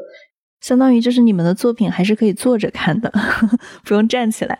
[0.60, 3.10] 相当于就是你们的作品还是可以坐着看的，
[3.88, 4.58] 不用站起来。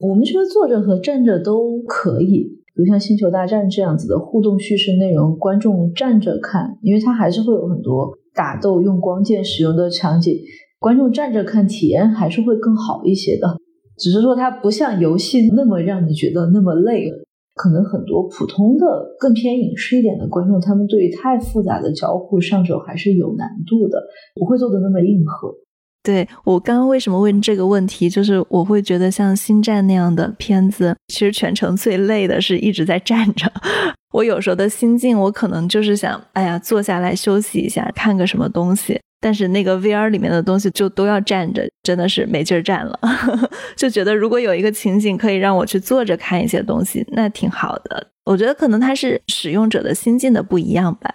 [0.00, 2.59] 我们觉得坐着和站着都可以。
[2.80, 10.38] 比如像《星球大战》这样子的互动叙事内容，观众站着看，因为它还是会有很多打斗、用光剑使用的场景，
[10.78, 13.58] 观众站着看体验还是会更好一些的。
[13.98, 17.10] 只是说它不像游戏那么让你觉得那么累，
[17.54, 24.00] 可能很多普通的更偏影视一点的观众，他们对于太复杂的交互上手还是有难度的，
[24.36, 25.52] 不会做的那么硬核。
[26.02, 33.52] 对我刚刚为什么问这个问题，就是我会觉得像《星战》那样的片子，其实全程最累的是一直在站着。
[34.12, 38.98] 我有时候的心境，我可能就是想，哎呀，坐下来休息一下，看个什么东西。
[39.22, 42.98] 但是那个 VR 里面的东西就都要站着，真的是没劲儿站了。
[43.76, 48.06] 就觉得如果有一个情景可以让我去坐着看一些东西，那挺好的。
[48.24, 51.14] 我觉得可能它是使用者的心境的不一样吧。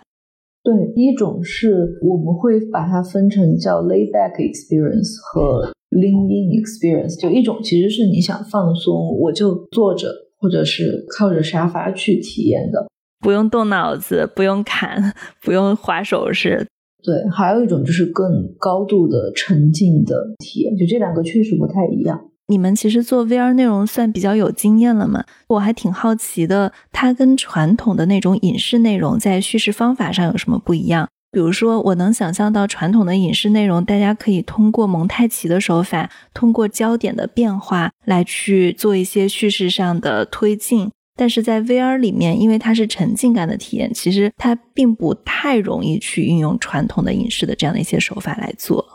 [0.65, 7.21] 对，一种是我们会把它分成叫 lay back experience 和 lean in experience。
[7.21, 12.87] 就一种其实是你想放松，我就坐着或者是靠着沙发去体验的，
[13.19, 16.65] 不用动脑子，不用砍，不用划手势。
[17.03, 20.75] 对，还有一种就是更高度的沉浸的体验。
[20.75, 22.31] 就这两个确实不太一样。
[22.47, 25.23] 你们其实做 VR 内容算比较有经验了嘛？
[25.47, 31.09] 我还挺好奇的，它跟传统的那种影视内容在叙事方法上有什么不一样？
[31.31, 40.91] 比如说，我能想象到传统的影视内容，大家可以通过蒙太奇的手法，通过焦点的变化来去做一些叙事上的推进。
[41.17, 48.85] 但是在 VR 里面，因为它是沉浸感的体验，其实它并不太容易去运用传统的影视的这样的一些手法来做。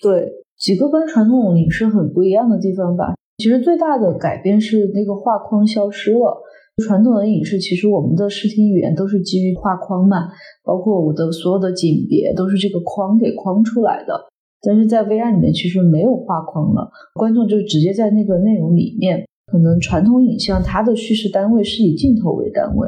[0.00, 0.26] 对。
[0.58, 3.14] 几个跟传统影视很不一样的地方吧。
[3.38, 6.42] 其实最大的改变是那个画框消失了。
[6.84, 10.28] 传统的影视其实我们的视听语言都是基于画框嘛，
[10.64, 14.14] 包括我的所有的景别都是这个框给框出来的。
[14.60, 19.24] 但是在 VR 里面其实没有画框了，观众就直接在那个内容里面。
[19.50, 22.86] 可能传统影像它的叙事单位是以镜头为单位，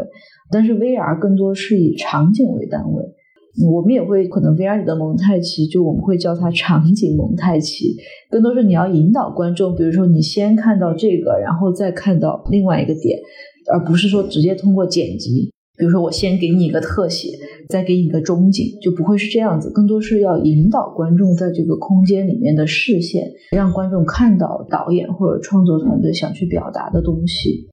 [0.53, 3.03] 但是 VR 更多是以场景为单位。
[3.69, 7.97] 我们也会可能 VR 里的蒙太奇，就我们会叫它场景蒙太奇，
[8.31, 13.19] 更多是你要引导观众，比如说你先看到这个，然后再看到另外一个点，
[13.73, 17.29] 而不是说直接通过剪辑，比如说我先给你一个特写，
[17.69, 27.69] 再给你一个中景，就不会是这样子，更多是要引导观众在这个空间里面的视线，让观众看到导演或者创作团队想去表达的东西。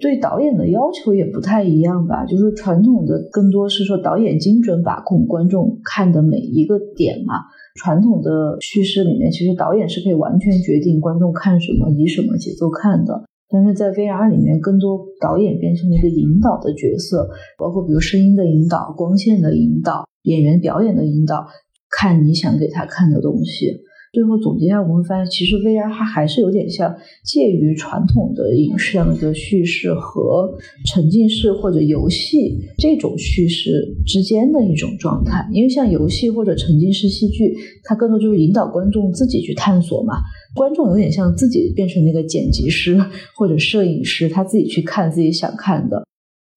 [0.00, 7.34] 对导演的要求也不太一样吧，就是传统的更多是说导演精准把控观众看的每一个点嘛。
[7.76, 13.22] 传统的叙事里面，其实导演是可以完全决定观众看什么，以什么节奏看的。
[13.48, 21.46] 但是在 VR 里面，更多导演变成了一个引导的角色，包括比如声音的引导、光线的引导、演员表演的引导，
[21.90, 23.80] 看你想给他看的东西。
[24.12, 26.92] 最后总结一下，我们会发现，其实 VR 它还是有点像
[27.24, 30.52] 介于传统的影视上的叙事和
[30.84, 33.70] 沉浸式或者游戏这种叙事
[34.04, 35.48] 之间的一种状态。
[35.52, 40.14] 因为像游戏或者沉浸式戏剧，它更多就是引导观众自己去探索嘛。
[40.56, 42.98] 观众有点像自己变成那个剪辑师
[43.38, 46.02] 或者摄影师，他自己去看自己想看的。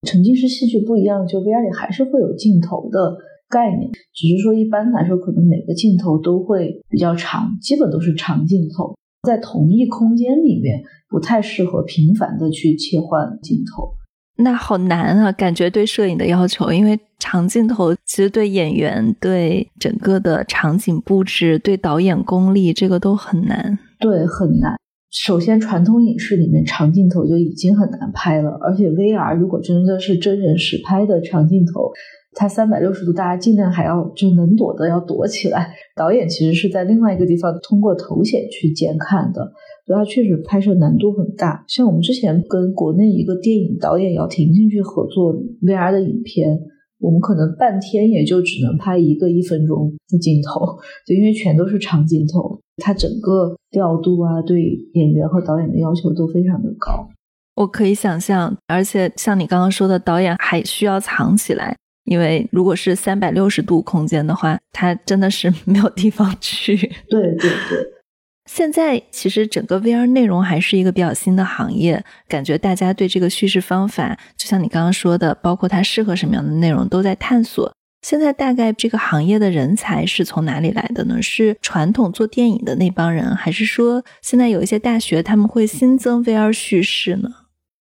[0.07, 3.15] 沉浸式戏剧不一样，就 VR 里还是会有镜头的。
[3.53, 8.95] 概念只是说，一般来说，可能每个镜头都会比较长，基本都是长镜头，
[9.27, 13.93] 在同一空间里面不太适合频繁的去切换镜头。
[14.37, 23.77] 那好难啊，感觉对摄影的要求，因为长镜头其实对演员、对整个的场景布置、对导演功力，这个都很难。
[23.99, 24.75] 对，很难。
[25.11, 31.91] 首先，传统影视里面长镜头就已经很难拍了，而且 VR 如果真的是真人实拍的长镜头。
[32.35, 35.73] 它三百六十度，大家尽量还要就能躲的要躲起来。
[35.95, 39.51] 导演其实是在另外一个地方通过头显去监看的，
[39.85, 41.63] 所以它确实拍摄难度很大。
[41.67, 46.59] 像我们之前跟国内一个电影导演姚婷婷去合作 VR 的影片，
[46.99, 54.61] 我们可能半天也就只能拍一个一分钟的镜头，就因为全都是长镜头，它整个调度啊，对
[54.93, 57.07] 演员和导演的要求都非常的高。
[57.55, 66.75] 我可以想象，而且像你刚刚说的，导演还需要藏起来，因为如果是三百六十度空间的话，它真的是 没有地方去。
[67.09, 67.87] 对对对。
[68.49, 77.73] 现在其实整个 VR 内容还是一个比较新的行业，感觉大家对这个叙事方法，就像你刚刚说的，包括它适合什么样的内容，都在探索。
[78.01, 81.21] 现在大概这个行业的人才是从哪里来的呢？
[81.21, 87.29] 是传统做电影的那帮人，还是说现在有一些大学他们会新增 VR 叙事呢？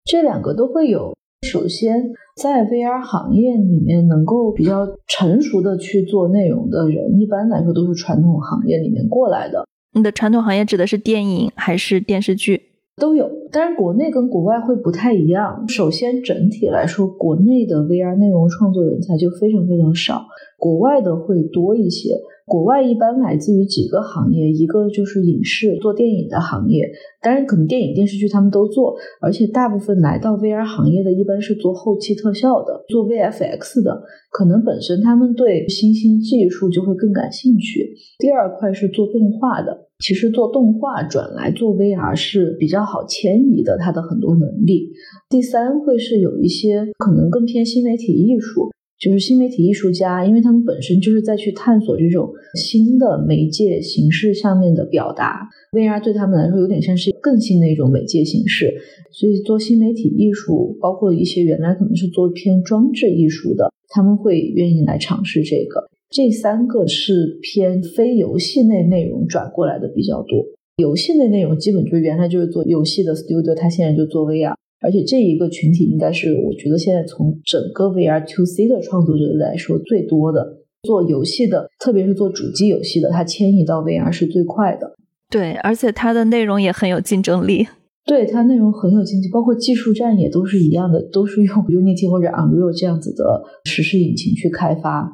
[0.07, 1.15] 这两个都会有。
[1.47, 9.65] 首先，在 VR 行业里面，能够比较成熟的去做内容的人，一般来说都是传统行业里面过来的。
[9.93, 12.61] 你的传统行业指的是电影还是电视剧？
[12.97, 13.31] 都有。
[13.53, 15.69] 当然，国内跟国外会不太一样。
[15.69, 20.25] 首先，整体来说，国内的 VR 内容创作人才就非常非常少，
[20.59, 22.11] 国外的会多一些。
[22.47, 26.89] 国外一般来自于几个行业，一个就是影视做电影的行业，
[27.21, 37.93] 当然可能电影电视剧他们都做，而且大部分来到 VR 行业的一般是做后期特效的，做 VFX 的，可能本身他们对新兴技术就会更感兴趣。
[38.21, 44.91] 第二块是做动画的，其实做动画转来做 VR 是比较好迁移的，它的很多能力。
[45.29, 48.71] 第三会是有一些可能更偏新媒体艺术。
[48.99, 58.73] 就是新媒体艺术家，因为他们本身就是在去探索这种新的媒介形式下面的表达，VR 对他们来说有点像是更新的一种媒介形式，
[59.13, 65.91] 所以做新媒体艺术，包括一些原来可能是做偏装置艺术的，他们会愿意来尝试这个。
[66.09, 70.45] 这三个是偏非游戏类内容转过来的比较多，
[70.77, 74.55] 游戏类内容基本就是原来就是做游戏的 studio，他现在就做 VR。
[74.83, 84.95] 而且这一个群体应该是我觉得现在从整个 VR to C 的创作者来说最多的，做游戏的，特别是做主机游戏的，它迁移到 VR 是最快的。
[85.31, 87.67] 对，而且它的内容也很有竞争力。
[88.05, 95.13] 对，它内容很有竞争，包括技术栈也都是一样的，都是用 Unity 或者 Unreal 这样子的实时引擎去开发。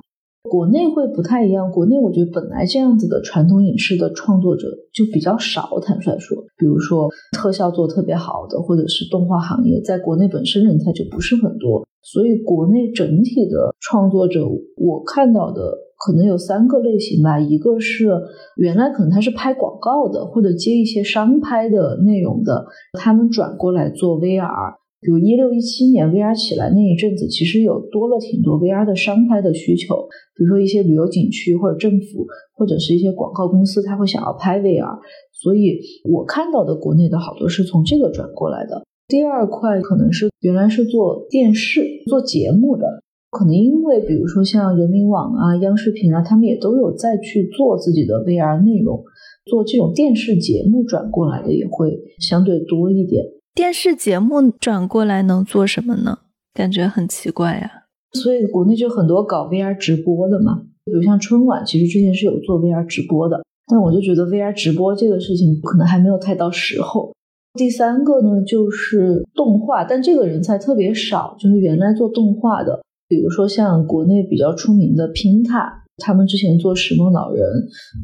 [0.50, 15.72] 国内会不太一样，国内我觉得本来这样子的传统影视的创作者就比较少，坦率说，比如说特效做特别好的，或者是动画行业，在国内本身人才就不是很多，所以国内整体的创作者，我看到的
[16.04, 18.10] 可能有三个类型吧，一个是
[18.56, 22.66] 原来可能他是拍广告的，或者接一些商拍的内容的，
[22.98, 24.81] 他们转过来做 VR。
[25.02, 29.96] 比如一六一七年 VR 起来那一阵子，其实有多了挺多 VR 的商拍的需求，
[30.36, 32.24] 比如说一些旅游景区或者政府
[32.54, 35.00] 或者是一些广告公司，他会想要拍 VR，
[35.32, 38.84] 所以我看到的国内的好多是从这个转过来的。
[39.08, 49.02] 第二块可能是原来是做电视做节目的，可能因为比如说像人民网啊、央视频啊，他们也都有再去做自己的 VR 内容，
[49.46, 53.24] 做这种电视节目转过来的也会相对多一点。
[53.54, 56.20] 电视节目转过来能做什么呢？
[56.54, 57.84] 感觉很奇怪呀。
[58.12, 67.12] 所以国内就很多搞 VR 直播的嘛，比如像春晚，其实之前是有做 VR 直播的，但我就觉得 VR 直播这个事情可能还没有太到时候。
[67.52, 75.81] 第三个呢，就是动画，但这个人才特别少，就是原来做动画的，比如说像国内比较出名的拼踏。
[76.02, 77.40] 他们之前做《石梦老人》、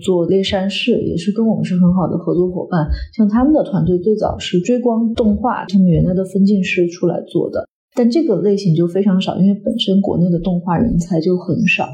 [0.05, 2.89] 做《猎山市》，也是跟我们是很好的合作伙伴。
[3.17, 11.89] 像他们的团队最早是追光动画，他们原来的分镜师出来做的，但这个类型就非常少，因为本身国内的动画人才就很少。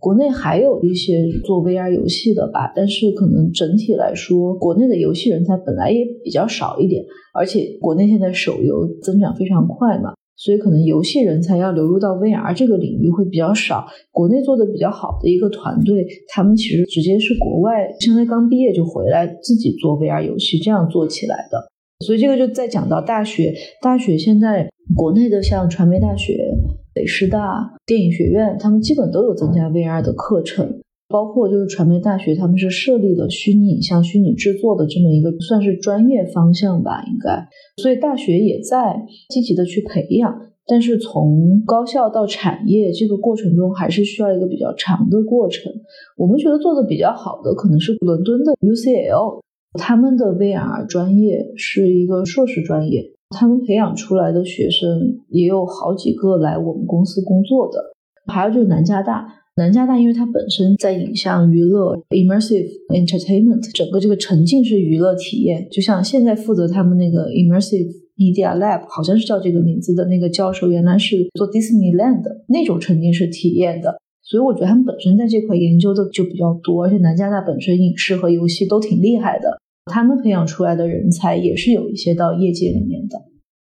[0.00, 10.12] 国内还有一些做 VR 游戏的吧，但是可能整体来说，国内的游戏人才本来也比较少一点，而且国内现在手游增长非常快嘛。
[10.38, 13.86] 所以可能游戏人才要流入到 VR 这个领域会比较少。
[14.12, 21.68] 国内做的比较好的一个团队，他们其实直接是国外，现在刚毕业就回来自己做 VR 游戏，这样做起来的。
[22.06, 26.54] 所以这个就再讲到大学，大学现在国内的像传媒大学、
[26.94, 30.80] 北师大、电影学院，他们基本都有增加 VR 的课程。
[31.08, 37.48] 包括就是传媒大学，他们是设立了虚拟影像、虚拟制作的这么一个算是专业方向吧，应该。
[37.82, 40.34] 所以大学也在积极的去培养，
[40.66, 45.72] 但是从高校到产业这个过程中，还是需要一个比较长的过程。
[46.18, 49.40] 我们觉得做的比较好的可能是伦敦的 UCL，
[49.78, 57.94] 他们的 VR 专业是一个硕士专业，他们培养出来的学生也有好几个来我们公司工作的。
[58.26, 59.26] 还有就是南加大。
[59.58, 73.98] 南加大因为它本身在影像娱乐 immersive entertainment 整个这个沉浸式娱乐体验，就像现在负责他们那个 immersive media lab，好像是叫这个名字的那个教授，原来是做 Disneyland 那种沉浸式体验的。
[74.22, 83.18] 所以我觉得他们本身在这块研究的就比较多，而且南加大本身影视和游戏都挺厉害的，他们培养出来的人才也是有一些到业界里面的。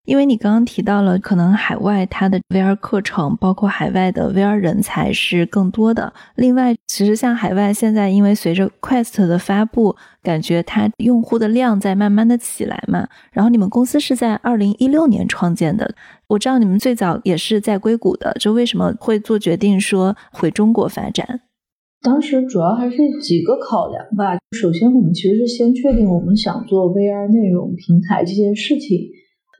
[0.05, 6.13] 因为你刚刚提到了，可能海外它的 VR 课程，包括海外的 VR 人才是更多的。
[6.35, 13.07] 另外，其实像海外现在，因为随着 Quest 的发布，感觉它用户的量在慢慢的起来嘛。
[13.31, 15.95] 然后你们公司是在二零一六年创建的，
[16.27, 21.41] 我知道你们最早也是在硅谷的，就为什么会做决定说回中国发展？
[22.03, 24.37] 当时主要还是几个考量吧。
[24.51, 28.99] 首先，我们其实是先确定我们想做 VR 内容平台这件事情。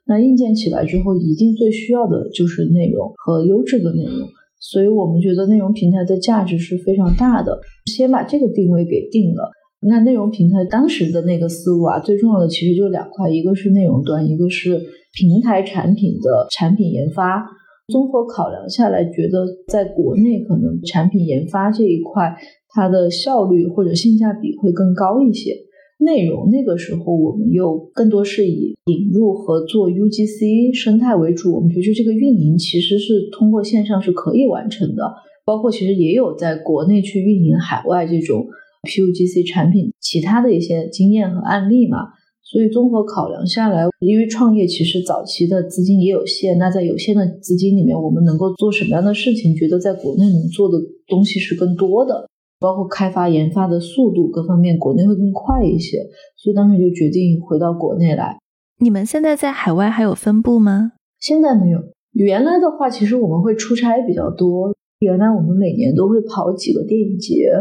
[0.07, 4.27] 那硬件起来之后，一定最需要的就是内容和优质的内容，
[4.59, 7.59] 所以我们觉得内容平台的价值是非常大的。
[7.85, 9.51] 先把这个定位给定了。
[9.87, 14.79] 那内容平台当时的那个思路啊，最重要的其实就两块，一个是内容端，一个是
[15.13, 17.45] 平台产品的产品研发。
[17.93, 22.35] 综合考量下来，觉得在国内可能产品研发这一块，
[22.69, 25.55] 它的效率或者性价比会更高一些。
[25.97, 31.55] 内容那个时候，我们又更多是以引入和做 UGC 生态为主。
[31.55, 35.13] 我们觉得这个运营其实是通过线上是可以完成的，
[35.45, 38.45] 包括其实也有在国内去运营海外这种
[38.83, 41.97] PUGC 产品其他的一些经验和案例嘛。
[42.43, 49.55] 所以综合考量下来，因为创业其实早期的资金也有限，那在有限的资金里面，我们能够做什么样的事情？
[49.55, 50.77] 觉得在国内能做的
[51.07, 52.29] 东西是更多的。
[52.59, 55.97] 包括开发研发的速度各方面，国内会更快一些，
[56.37, 58.37] 所以当时就决定回到国内来。
[58.79, 60.91] 你们现在在海外还有分部吗？
[61.19, 61.79] 现在没有。
[62.13, 64.73] 原来的话，其实我们会出差比较多。
[64.99, 67.51] 原来我们每年都会跑几个电影节，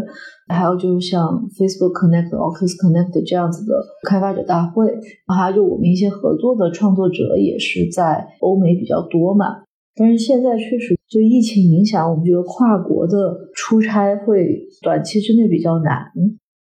[0.48, 3.74] 还有就是像 Facebook Connect、Oculus Connect 这样子的
[4.08, 4.86] 开发者大会，
[5.26, 9.64] 还有就我们一些合作的创作者也是在欧美比较多嘛。
[9.96, 16.02] 但是现在确实就疫情影响，我们觉得跨国的出差会短期之内比较难。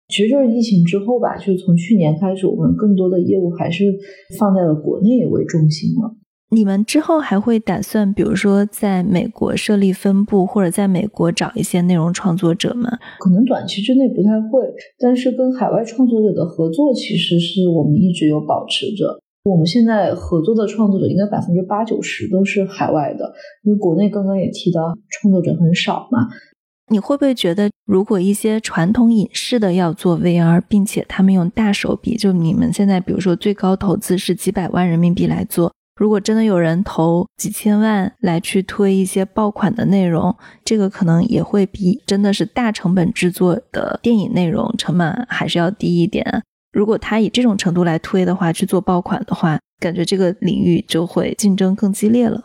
[0.09, 3.85] 其实就是疫情之后吧，就是从去年开始，我们更多的业务还是
[4.37, 6.17] 放在了国内为中心了。
[6.53, 12.89] 你们之后还会打算，比如说在美国设立分部，或者在美国找一些内容创作者吗？
[13.21, 14.59] 可能短期之内不太会，
[14.99, 19.21] 但是跟海外创作者的合作，其实是我们一直有保持着。
[19.43, 23.33] 我们现在合作的创作者应该百分之八九十都是海外的，
[23.63, 26.27] 因为国内刚刚也提到创作者很少嘛。
[26.89, 46.43] 你会不会觉得，如果一些传统影视的要做 VR，并且他们用大手笔，就你们现在比如说最高投资是几百万人民币来做，如果真的有人投几千万来去推一些爆款的内容，这个可能也会比真的是大成本制作的电影内容成本还是要低一点。
[46.71, 52.41] 如果他以这种程度来推的话，去做爆款的话，感觉这个领域就会竞争更激烈了。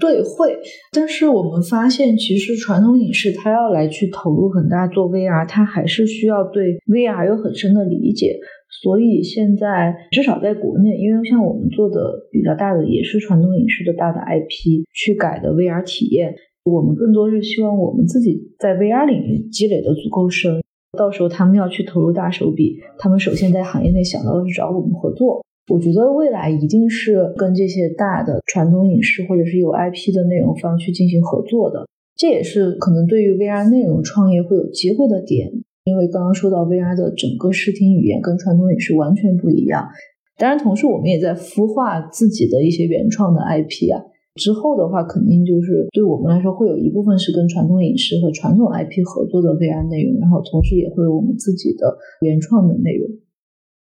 [0.00, 0.56] 对，会。
[0.92, 8.38] 但是我们发现，其实传统影视它要来去投入很大做 VR，它还是需要对 VR 有很深的理解。
[8.82, 12.00] 所以现在至少在国内，因为像我们做的
[12.32, 20.62] 比较大的也是传统影视的大的 IP 去改的 VR 体验，我们更多是希望我们自己在 VR 领域积累的足够深。
[20.98, 25.44] 到时候他们要去投入大手笔，他们首先在行业内想到的是找我们合作。
[25.68, 31.86] 我觉得未来一定是跟这些大的传统影视或者是有 IP 的内容方去进行合作的。
[32.16, 35.50] 这也是可能对于 VR 内容创业会有机会的点，
[35.84, 39.88] 因为刚刚说到 VR 的整个视听语言跟传统影视完全不一样。
[40.36, 44.02] 当然，同时我们也在孵化自己的一些原创的 IP 啊。
[44.34, 53.08] 之后的话，肯定就是对我们来说，会有一部分是跟传统影视和传统 IP 合作的 VR 内容，然后同时也会有我们自己的原创的内容。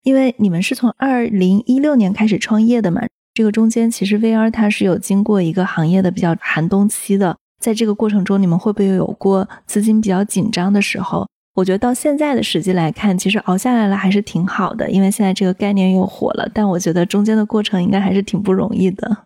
[0.03, 3.01] 因为你们是从二零一六年开始创业的嘛，
[3.32, 11.26] 这个中间其实 VR 它是有经过一个行业的比较寒冬期的，在这个过程中，你们会不会有过资金比较紧张的时候？
[11.55, 16.51] 我觉得到现在的时机来看，其实熬下来了还是挺好的，因为现在这个概念又火了。
[16.53, 19.16] 但我觉得中间的过程应该还是挺不容易的。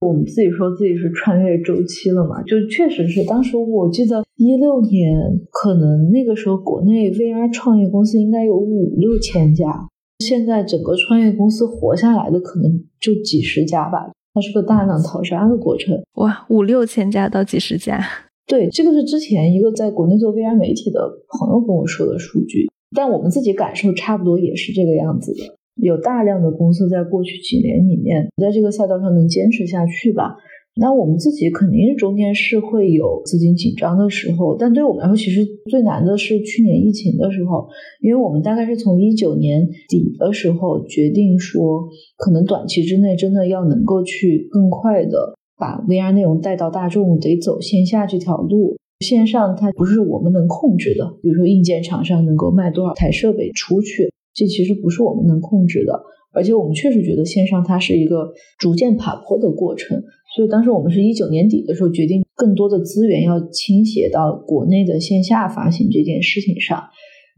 [0.00, 9.88] 我们自己说自己是穿越周期了嘛，就确实是当时我记得一六年，可能那个时候国内 VR 创业公司应该有五六千家，
[10.20, 16.00] 现在整个创业公司活下来的可能就几十家吧，它是个大浪淘沙的过程。
[16.14, 18.00] 哇，五六千家到几十家，
[18.46, 21.00] 对，这个是之前一个在国内做 VR 媒体的
[21.40, 25.57] 朋友跟我说的数据，但我们自己感受差不多也是这个样子的。
[25.78, 30.36] 有大量的公司在过去几年里面，在这个赛道上能坚持下去吧，
[30.76, 37.68] 那我们自己肯定是中间是会有资金紧张的时候，但对我们来说，其实最难的是去年疫情的时候，
[38.00, 48.76] 因为我们大概是从一九年底的时候决定说，可能短期之内真的要能够去更快的把 VR 内容带到大众，得走线下这条路。
[49.00, 56.00] 线上它不是我们能控制的，比如说硬件厂商能够卖多少台设备出去，这其实不是我们能控制的。
[56.32, 60.00] 而且我们确实觉得线上它是一个逐渐爬坡的过程，
[60.36, 66.84] 所以当时我们是一九年底的时候决定，更多的资源要倾斜到国内的线下发行这件事情上。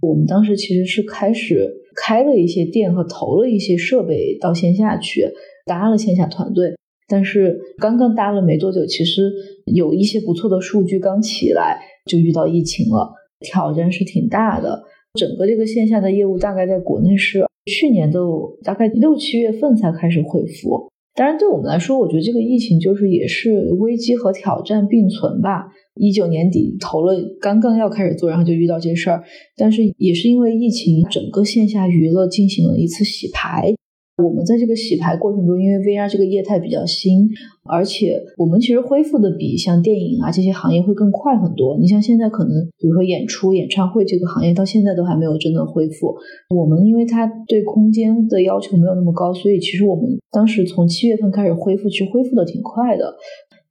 [0.03, 5.24] 我们当时其实是开始开了一些店和投了一些设备到线下去，
[5.64, 6.74] 搭了线下团队。
[7.09, 9.32] 但是刚刚搭了没多久，其实
[9.66, 14.82] 有一些不错的数据刚起来，就遇到疫情了，挑战是挺大的。
[15.14, 17.44] 整个这个线下的业务大概在国内是。
[17.66, 18.18] 去年的
[18.64, 25.68] 大概六七月份才开始恢复，当然对我们来说，我觉得这个疫情就是也是危机和挑战并存吧。
[25.94, 29.22] 一九年底投了，刚刚要开始做，然后就遇到这事儿，
[29.56, 33.74] 但是也是因为疫情，整个线下娱乐进行了一次洗牌。
[34.20, 37.28] 我们在这个洗牌过程中，因为 VR 这个业态比较新，
[37.64, 41.78] 而且我们其实恢复的比像电影啊这些行业会更快很多。
[41.78, 46.14] 你像现在可能，比如说演出、演唱会这个行业到现在都还没有真的恢复。
[46.54, 53.14] 我们因为它对空间的要求没有那么高，所以其实我们当时从七月份开始恢复，其实恢复的挺快的。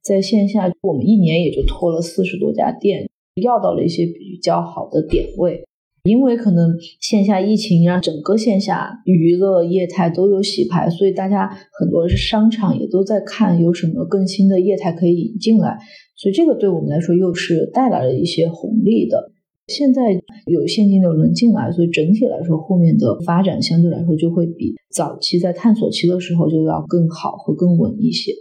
[0.02, 3.08] 在线下，我们一年也就拖了四十多家店，
[3.42, 5.62] 要到了一些比较好的点位。
[6.04, 11.48] 因为可能线下疫情让整个线下娱乐业态都有洗牌，所以大家
[11.78, 15.78] 很多是商场也都在看有什么更新的业态可以引进来，
[16.16, 19.32] 所以这个对我们来说又是带来了一些红利的。
[19.68, 28.32] 现在有现金流能进来，所以整体来说后面的发展相对来说就会比早期在探索期的时候就要更好和更稳一些。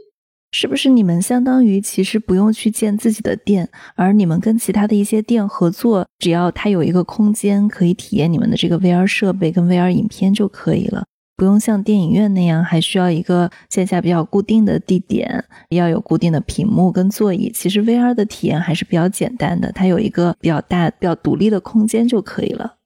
[0.51, 17.51] 是不是你们相当于其实不用去建自己的店，而你们跟其他的一些店合作，只要它有一个空间可以体验你们的这个 VR 设备跟 VR 影片就可以了，不用像电影院那样还需要一个线下比较固定的地点，要有固定的屏幕跟座椅。
[17.53, 22.77] 其实 VR 的体验还是比较简单的，它有一个比较大、比较独立的空间就可以了。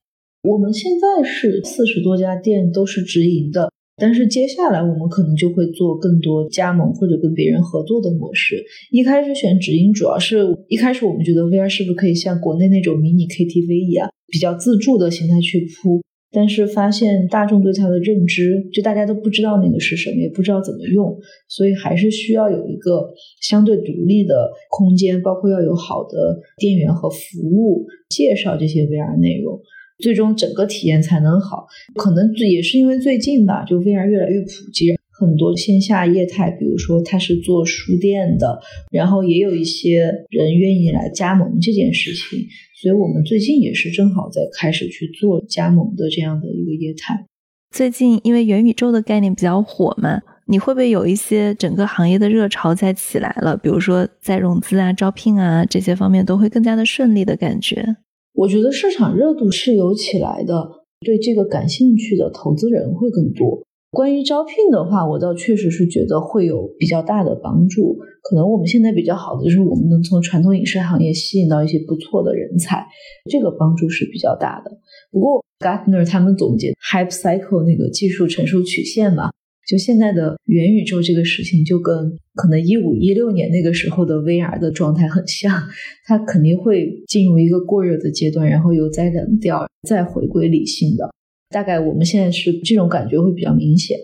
[0.43, 3.71] 我们现在是四十多家店都是直营的。
[3.97, 8.63] 但是接下来我们可能就会做更多加盟或者跟别人合作的模式。
[8.91, 16.01] 一开始选直营，主要是一开始我们觉得 VR 是不是可以像国内那种迷你 KTV 一样，比较自助的形态去铺。
[16.35, 21.15] 但是发现大众对它的认知，就大家都不知道那个是什么，也不知道怎么用，
[21.47, 29.61] 所以还是需要有一个相对独立的空间，包括要有好的店员和服务介绍这些 VR 内容。
[29.99, 31.65] 最终整个体验才能好，
[31.95, 38.59] 可能也是因为最近吧，就 VR 越来越普及，很多线下业态，比如说他是做书店的，
[38.91, 42.39] 然后也有一些人愿意来加盟这件事情，
[42.81, 47.25] 所以我们最近也是正好在开始去做加盟的这样的一个业态。
[47.71, 53.57] 最近因为元宇宙的概念比较火嘛，你会不会有一些整个行业的热潮在起来了？
[53.57, 57.95] 比如说在融资啊、招聘啊这些方面都会更加的顺利的感觉？
[58.33, 60.67] 我觉得市场热度是有起来的，
[61.01, 63.63] 对这个感兴趣的投资人会更多。
[63.91, 67.95] 关于招聘的话，我倒确实是觉得会有比较大的帮助。
[68.23, 72.87] 可能我们现在比较好的就是我们能从传统影视行业吸引到一些不错的人才，
[73.29, 74.71] 这个帮助是比较大的。
[75.11, 79.29] 不过 Gartner 他们总结 Hype Cycle 那个技术成熟曲线嘛。
[79.67, 81.95] 就现在的元宇宙这个事情，就跟
[82.35, 85.63] 可能一五一六年那个时候的 VR 的状态很像，
[86.05, 91.09] 它肯定会进入一个过热的阶段，然后又再冷掉，再回归理性的。
[91.49, 93.97] 大概我们现在是这种感觉会比较明显。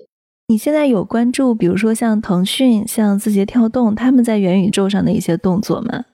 [0.48, 6.06] 你现在有关注，比如说像腾讯、像字节跳动他们在元宇宙上的一些动作吗？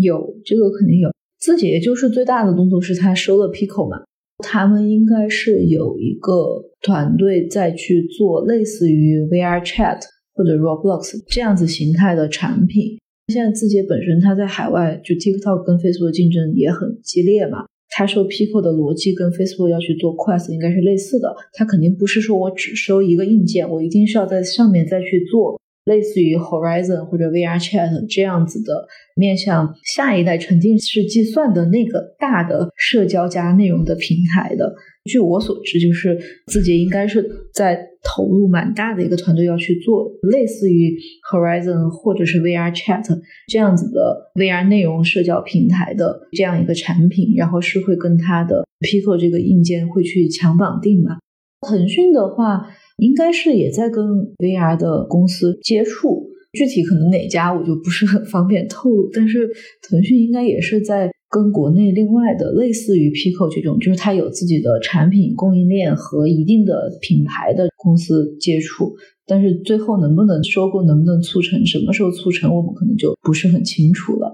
[0.00, 1.10] 有，这个肯定有。
[1.40, 4.04] 字节就是最大的动作是它收了 Pico 嘛。
[4.42, 10.00] 他们应该是有一个团队在去做类似于 VR Chat
[10.34, 12.98] 或者 Roblox 这样子形态的产品。
[13.28, 21.32] 现在字节本身它在海外就 TikTok 跟 Facebook 竞争也很激烈嘛，它收 Pico 的逻辑跟 Facebook 要去做 Quest 应该是类似的。
[21.52, 25.60] 它肯定不是说我只收一个硬件，我一定是要在上面再去做。
[25.84, 34.72] 类似于 Horizon 或者 VR Chat 这样子的面向下一代沉浸式计算的那个大的社交加内容的平台的，
[35.04, 36.16] 据我所知，就是
[36.46, 40.96] 字节应该是在投入蛮大的一个团队要去做类似于
[41.32, 43.04] Horizon 或者是 VR Chat
[43.48, 51.18] 这样子的 VR 内容社交平台的这样一个产品，然后是会跟它的 Pico 这个硬件会去强绑定嘛？
[51.66, 52.68] 腾讯的话。
[53.02, 54.04] 应该是也在跟
[54.38, 59.50] VR 的公司接触，具体可能哪家我就不是很方便透露，但是
[59.82, 68.94] 腾讯应该也是在跟国内另外的类似于 Pico 这种，就是它有自己的产品供应链和一定的品牌的公司接触，
[69.26, 74.32] 但是最后能不能收购，能不能促成，什么时候促成，我们可能就不是很清楚了。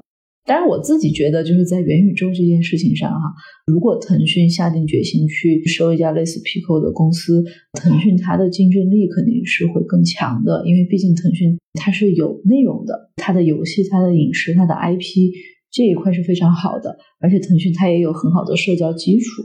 [0.49, 3.20] 但是我自己觉得，就是在元宇宙这件事情上，哈，
[3.66, 7.44] 如果腾讯下定决心去收一家类似 Pico 的公司，
[7.74, 15.30] 腾讯它的竞争力肯定是会更强的，因为毕竟腾讯它是有内容的，它的游戏、它的影视、它的 IP
[15.70, 19.42] 这一块是非常好的，而且腾讯它也有很好的社交基础。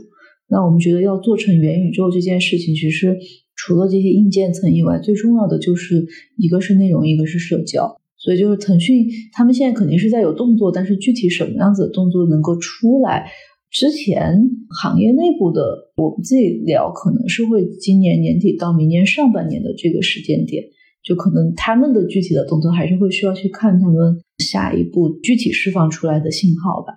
[0.48, 3.14] 那我们觉得要做成元宇宙这件事情，其实
[3.54, 6.06] 除了这些硬件层以外，最重要的就是
[6.38, 8.00] 一个是内容，一个是社交。
[8.24, 13.30] 所以就是腾讯，他们现在肯定是在有动作，但是具体什么样子的动作能够出来？
[13.70, 14.40] 之前
[14.80, 20.64] 行业内部的我们自己聊，可能是会今年年底到明年上半年的这个时间点，
[21.04, 26.94] 就可能他们的具体的动作还是会需要去看他们下一步具体释放出来的信号吧。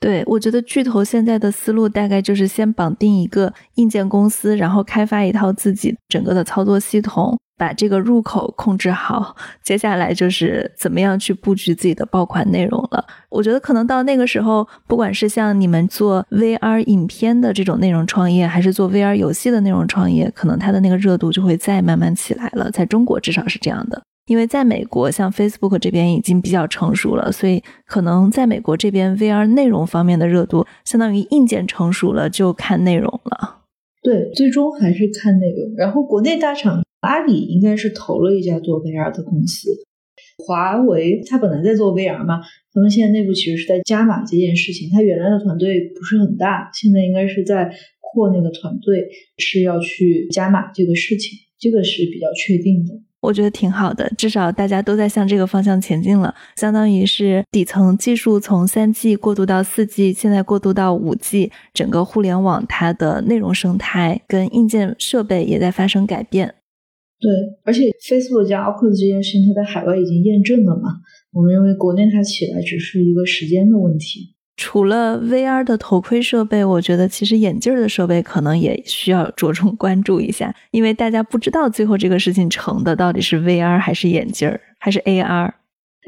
[0.00, 7.36] 对，我觉得巨头现在的思路大概就是先绑定一个硬件公司，然后开发一套自己整个的操作系统。
[7.58, 13.04] 把这个入口控制好，接下来就是怎么样去布局自己的爆款内容了。
[13.28, 22.70] 我觉得可能到那个时候，不管是像你们做 VR 影片的这种内容创业，还是做 VR 游戏的内容创业，可能它的那个热度就会再慢慢起来了。
[22.70, 33.56] 在中国至少是这样的，因为在美国，像 Facebook 这边已经比较成熟了，所以可能在美国这边 VR 内容方面的热度，相当于硬件成熟了，就看内容了。
[34.00, 35.74] 对，最终还是看内容。
[35.76, 36.82] 然后国内大厂。
[37.00, 39.70] 阿里应该是投了一家做 VR 的公司，
[40.46, 42.40] 华为它本来在做 VR 嘛，
[42.72, 44.88] 他们现在内部其实是在加码这件事情。
[44.92, 47.70] 它原来的团队不是很大，现在应该是在
[48.00, 52.94] 扩那个团队，是要去加码这个事情，这个是比较确定的。
[53.20, 66.54] 我觉得挺好的，至少大家都在向这个方向前进了，相当于是底层技术从三 G 过渡到四 G，现在过渡到五 G，整个互联网它的内容生态跟硬件设备也在发生改变。
[67.20, 67.30] 对，
[67.64, 71.00] 而且 Facebook 加 Oculus 这件事情，它在海外已经验证了嘛？
[71.32, 74.34] 我们认为国内它起来只是一个时间的问题。
[74.56, 85.54] 除了 VR 的头盔设备，我觉得其实眼镜的设备可能也需要着重关注一下，因为大家不知道最后这个事情成的到底是 VR 还是眼镜还是 AR。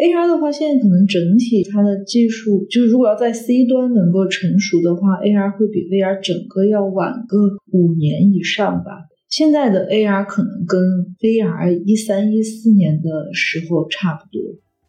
[0.00, 7.36] AR 的话，现在可能整体它的技术，就是如果要在 C 端能够成熟的话，AR 会比 VR 整个要晚个
[7.72, 9.09] 五年以上吧。
[9.30, 10.80] 现在的 AR 可能跟
[11.20, 14.42] VR 一三一四年的时候差不多，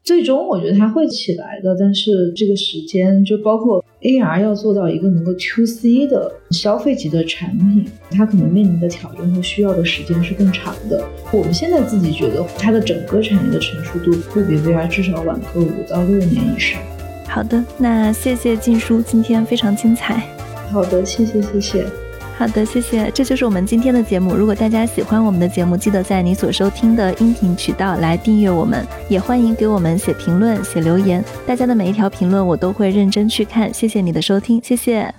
[0.04, 11.08] 最终我觉得它会起来的，但是这个时间就包括 AR 要做到一个能够 To C 的消费级的产品，它可能面临的挑战和需要的时间是更长的。
[11.32, 16.82] 我们现在自己觉得它的整个产业的成熟度会比 VR 至少晚个五到六年以上。
[17.28, 20.18] 好的，那谢谢静书，今天非常精彩。
[20.72, 21.86] 好的，谢谢谢谢。
[22.42, 23.12] 好的，谢谢。
[23.12, 24.34] 这就是我们今天的节目。
[24.34, 31.24] 如果大家喜欢我们的节目，记得在你所收听的音频渠道来订阅我们，也欢迎给我们写评论、写留言。
[31.46, 33.72] 大家的每一条评论我都会认真去看。
[33.72, 35.14] 谢谢你的收听，谢谢。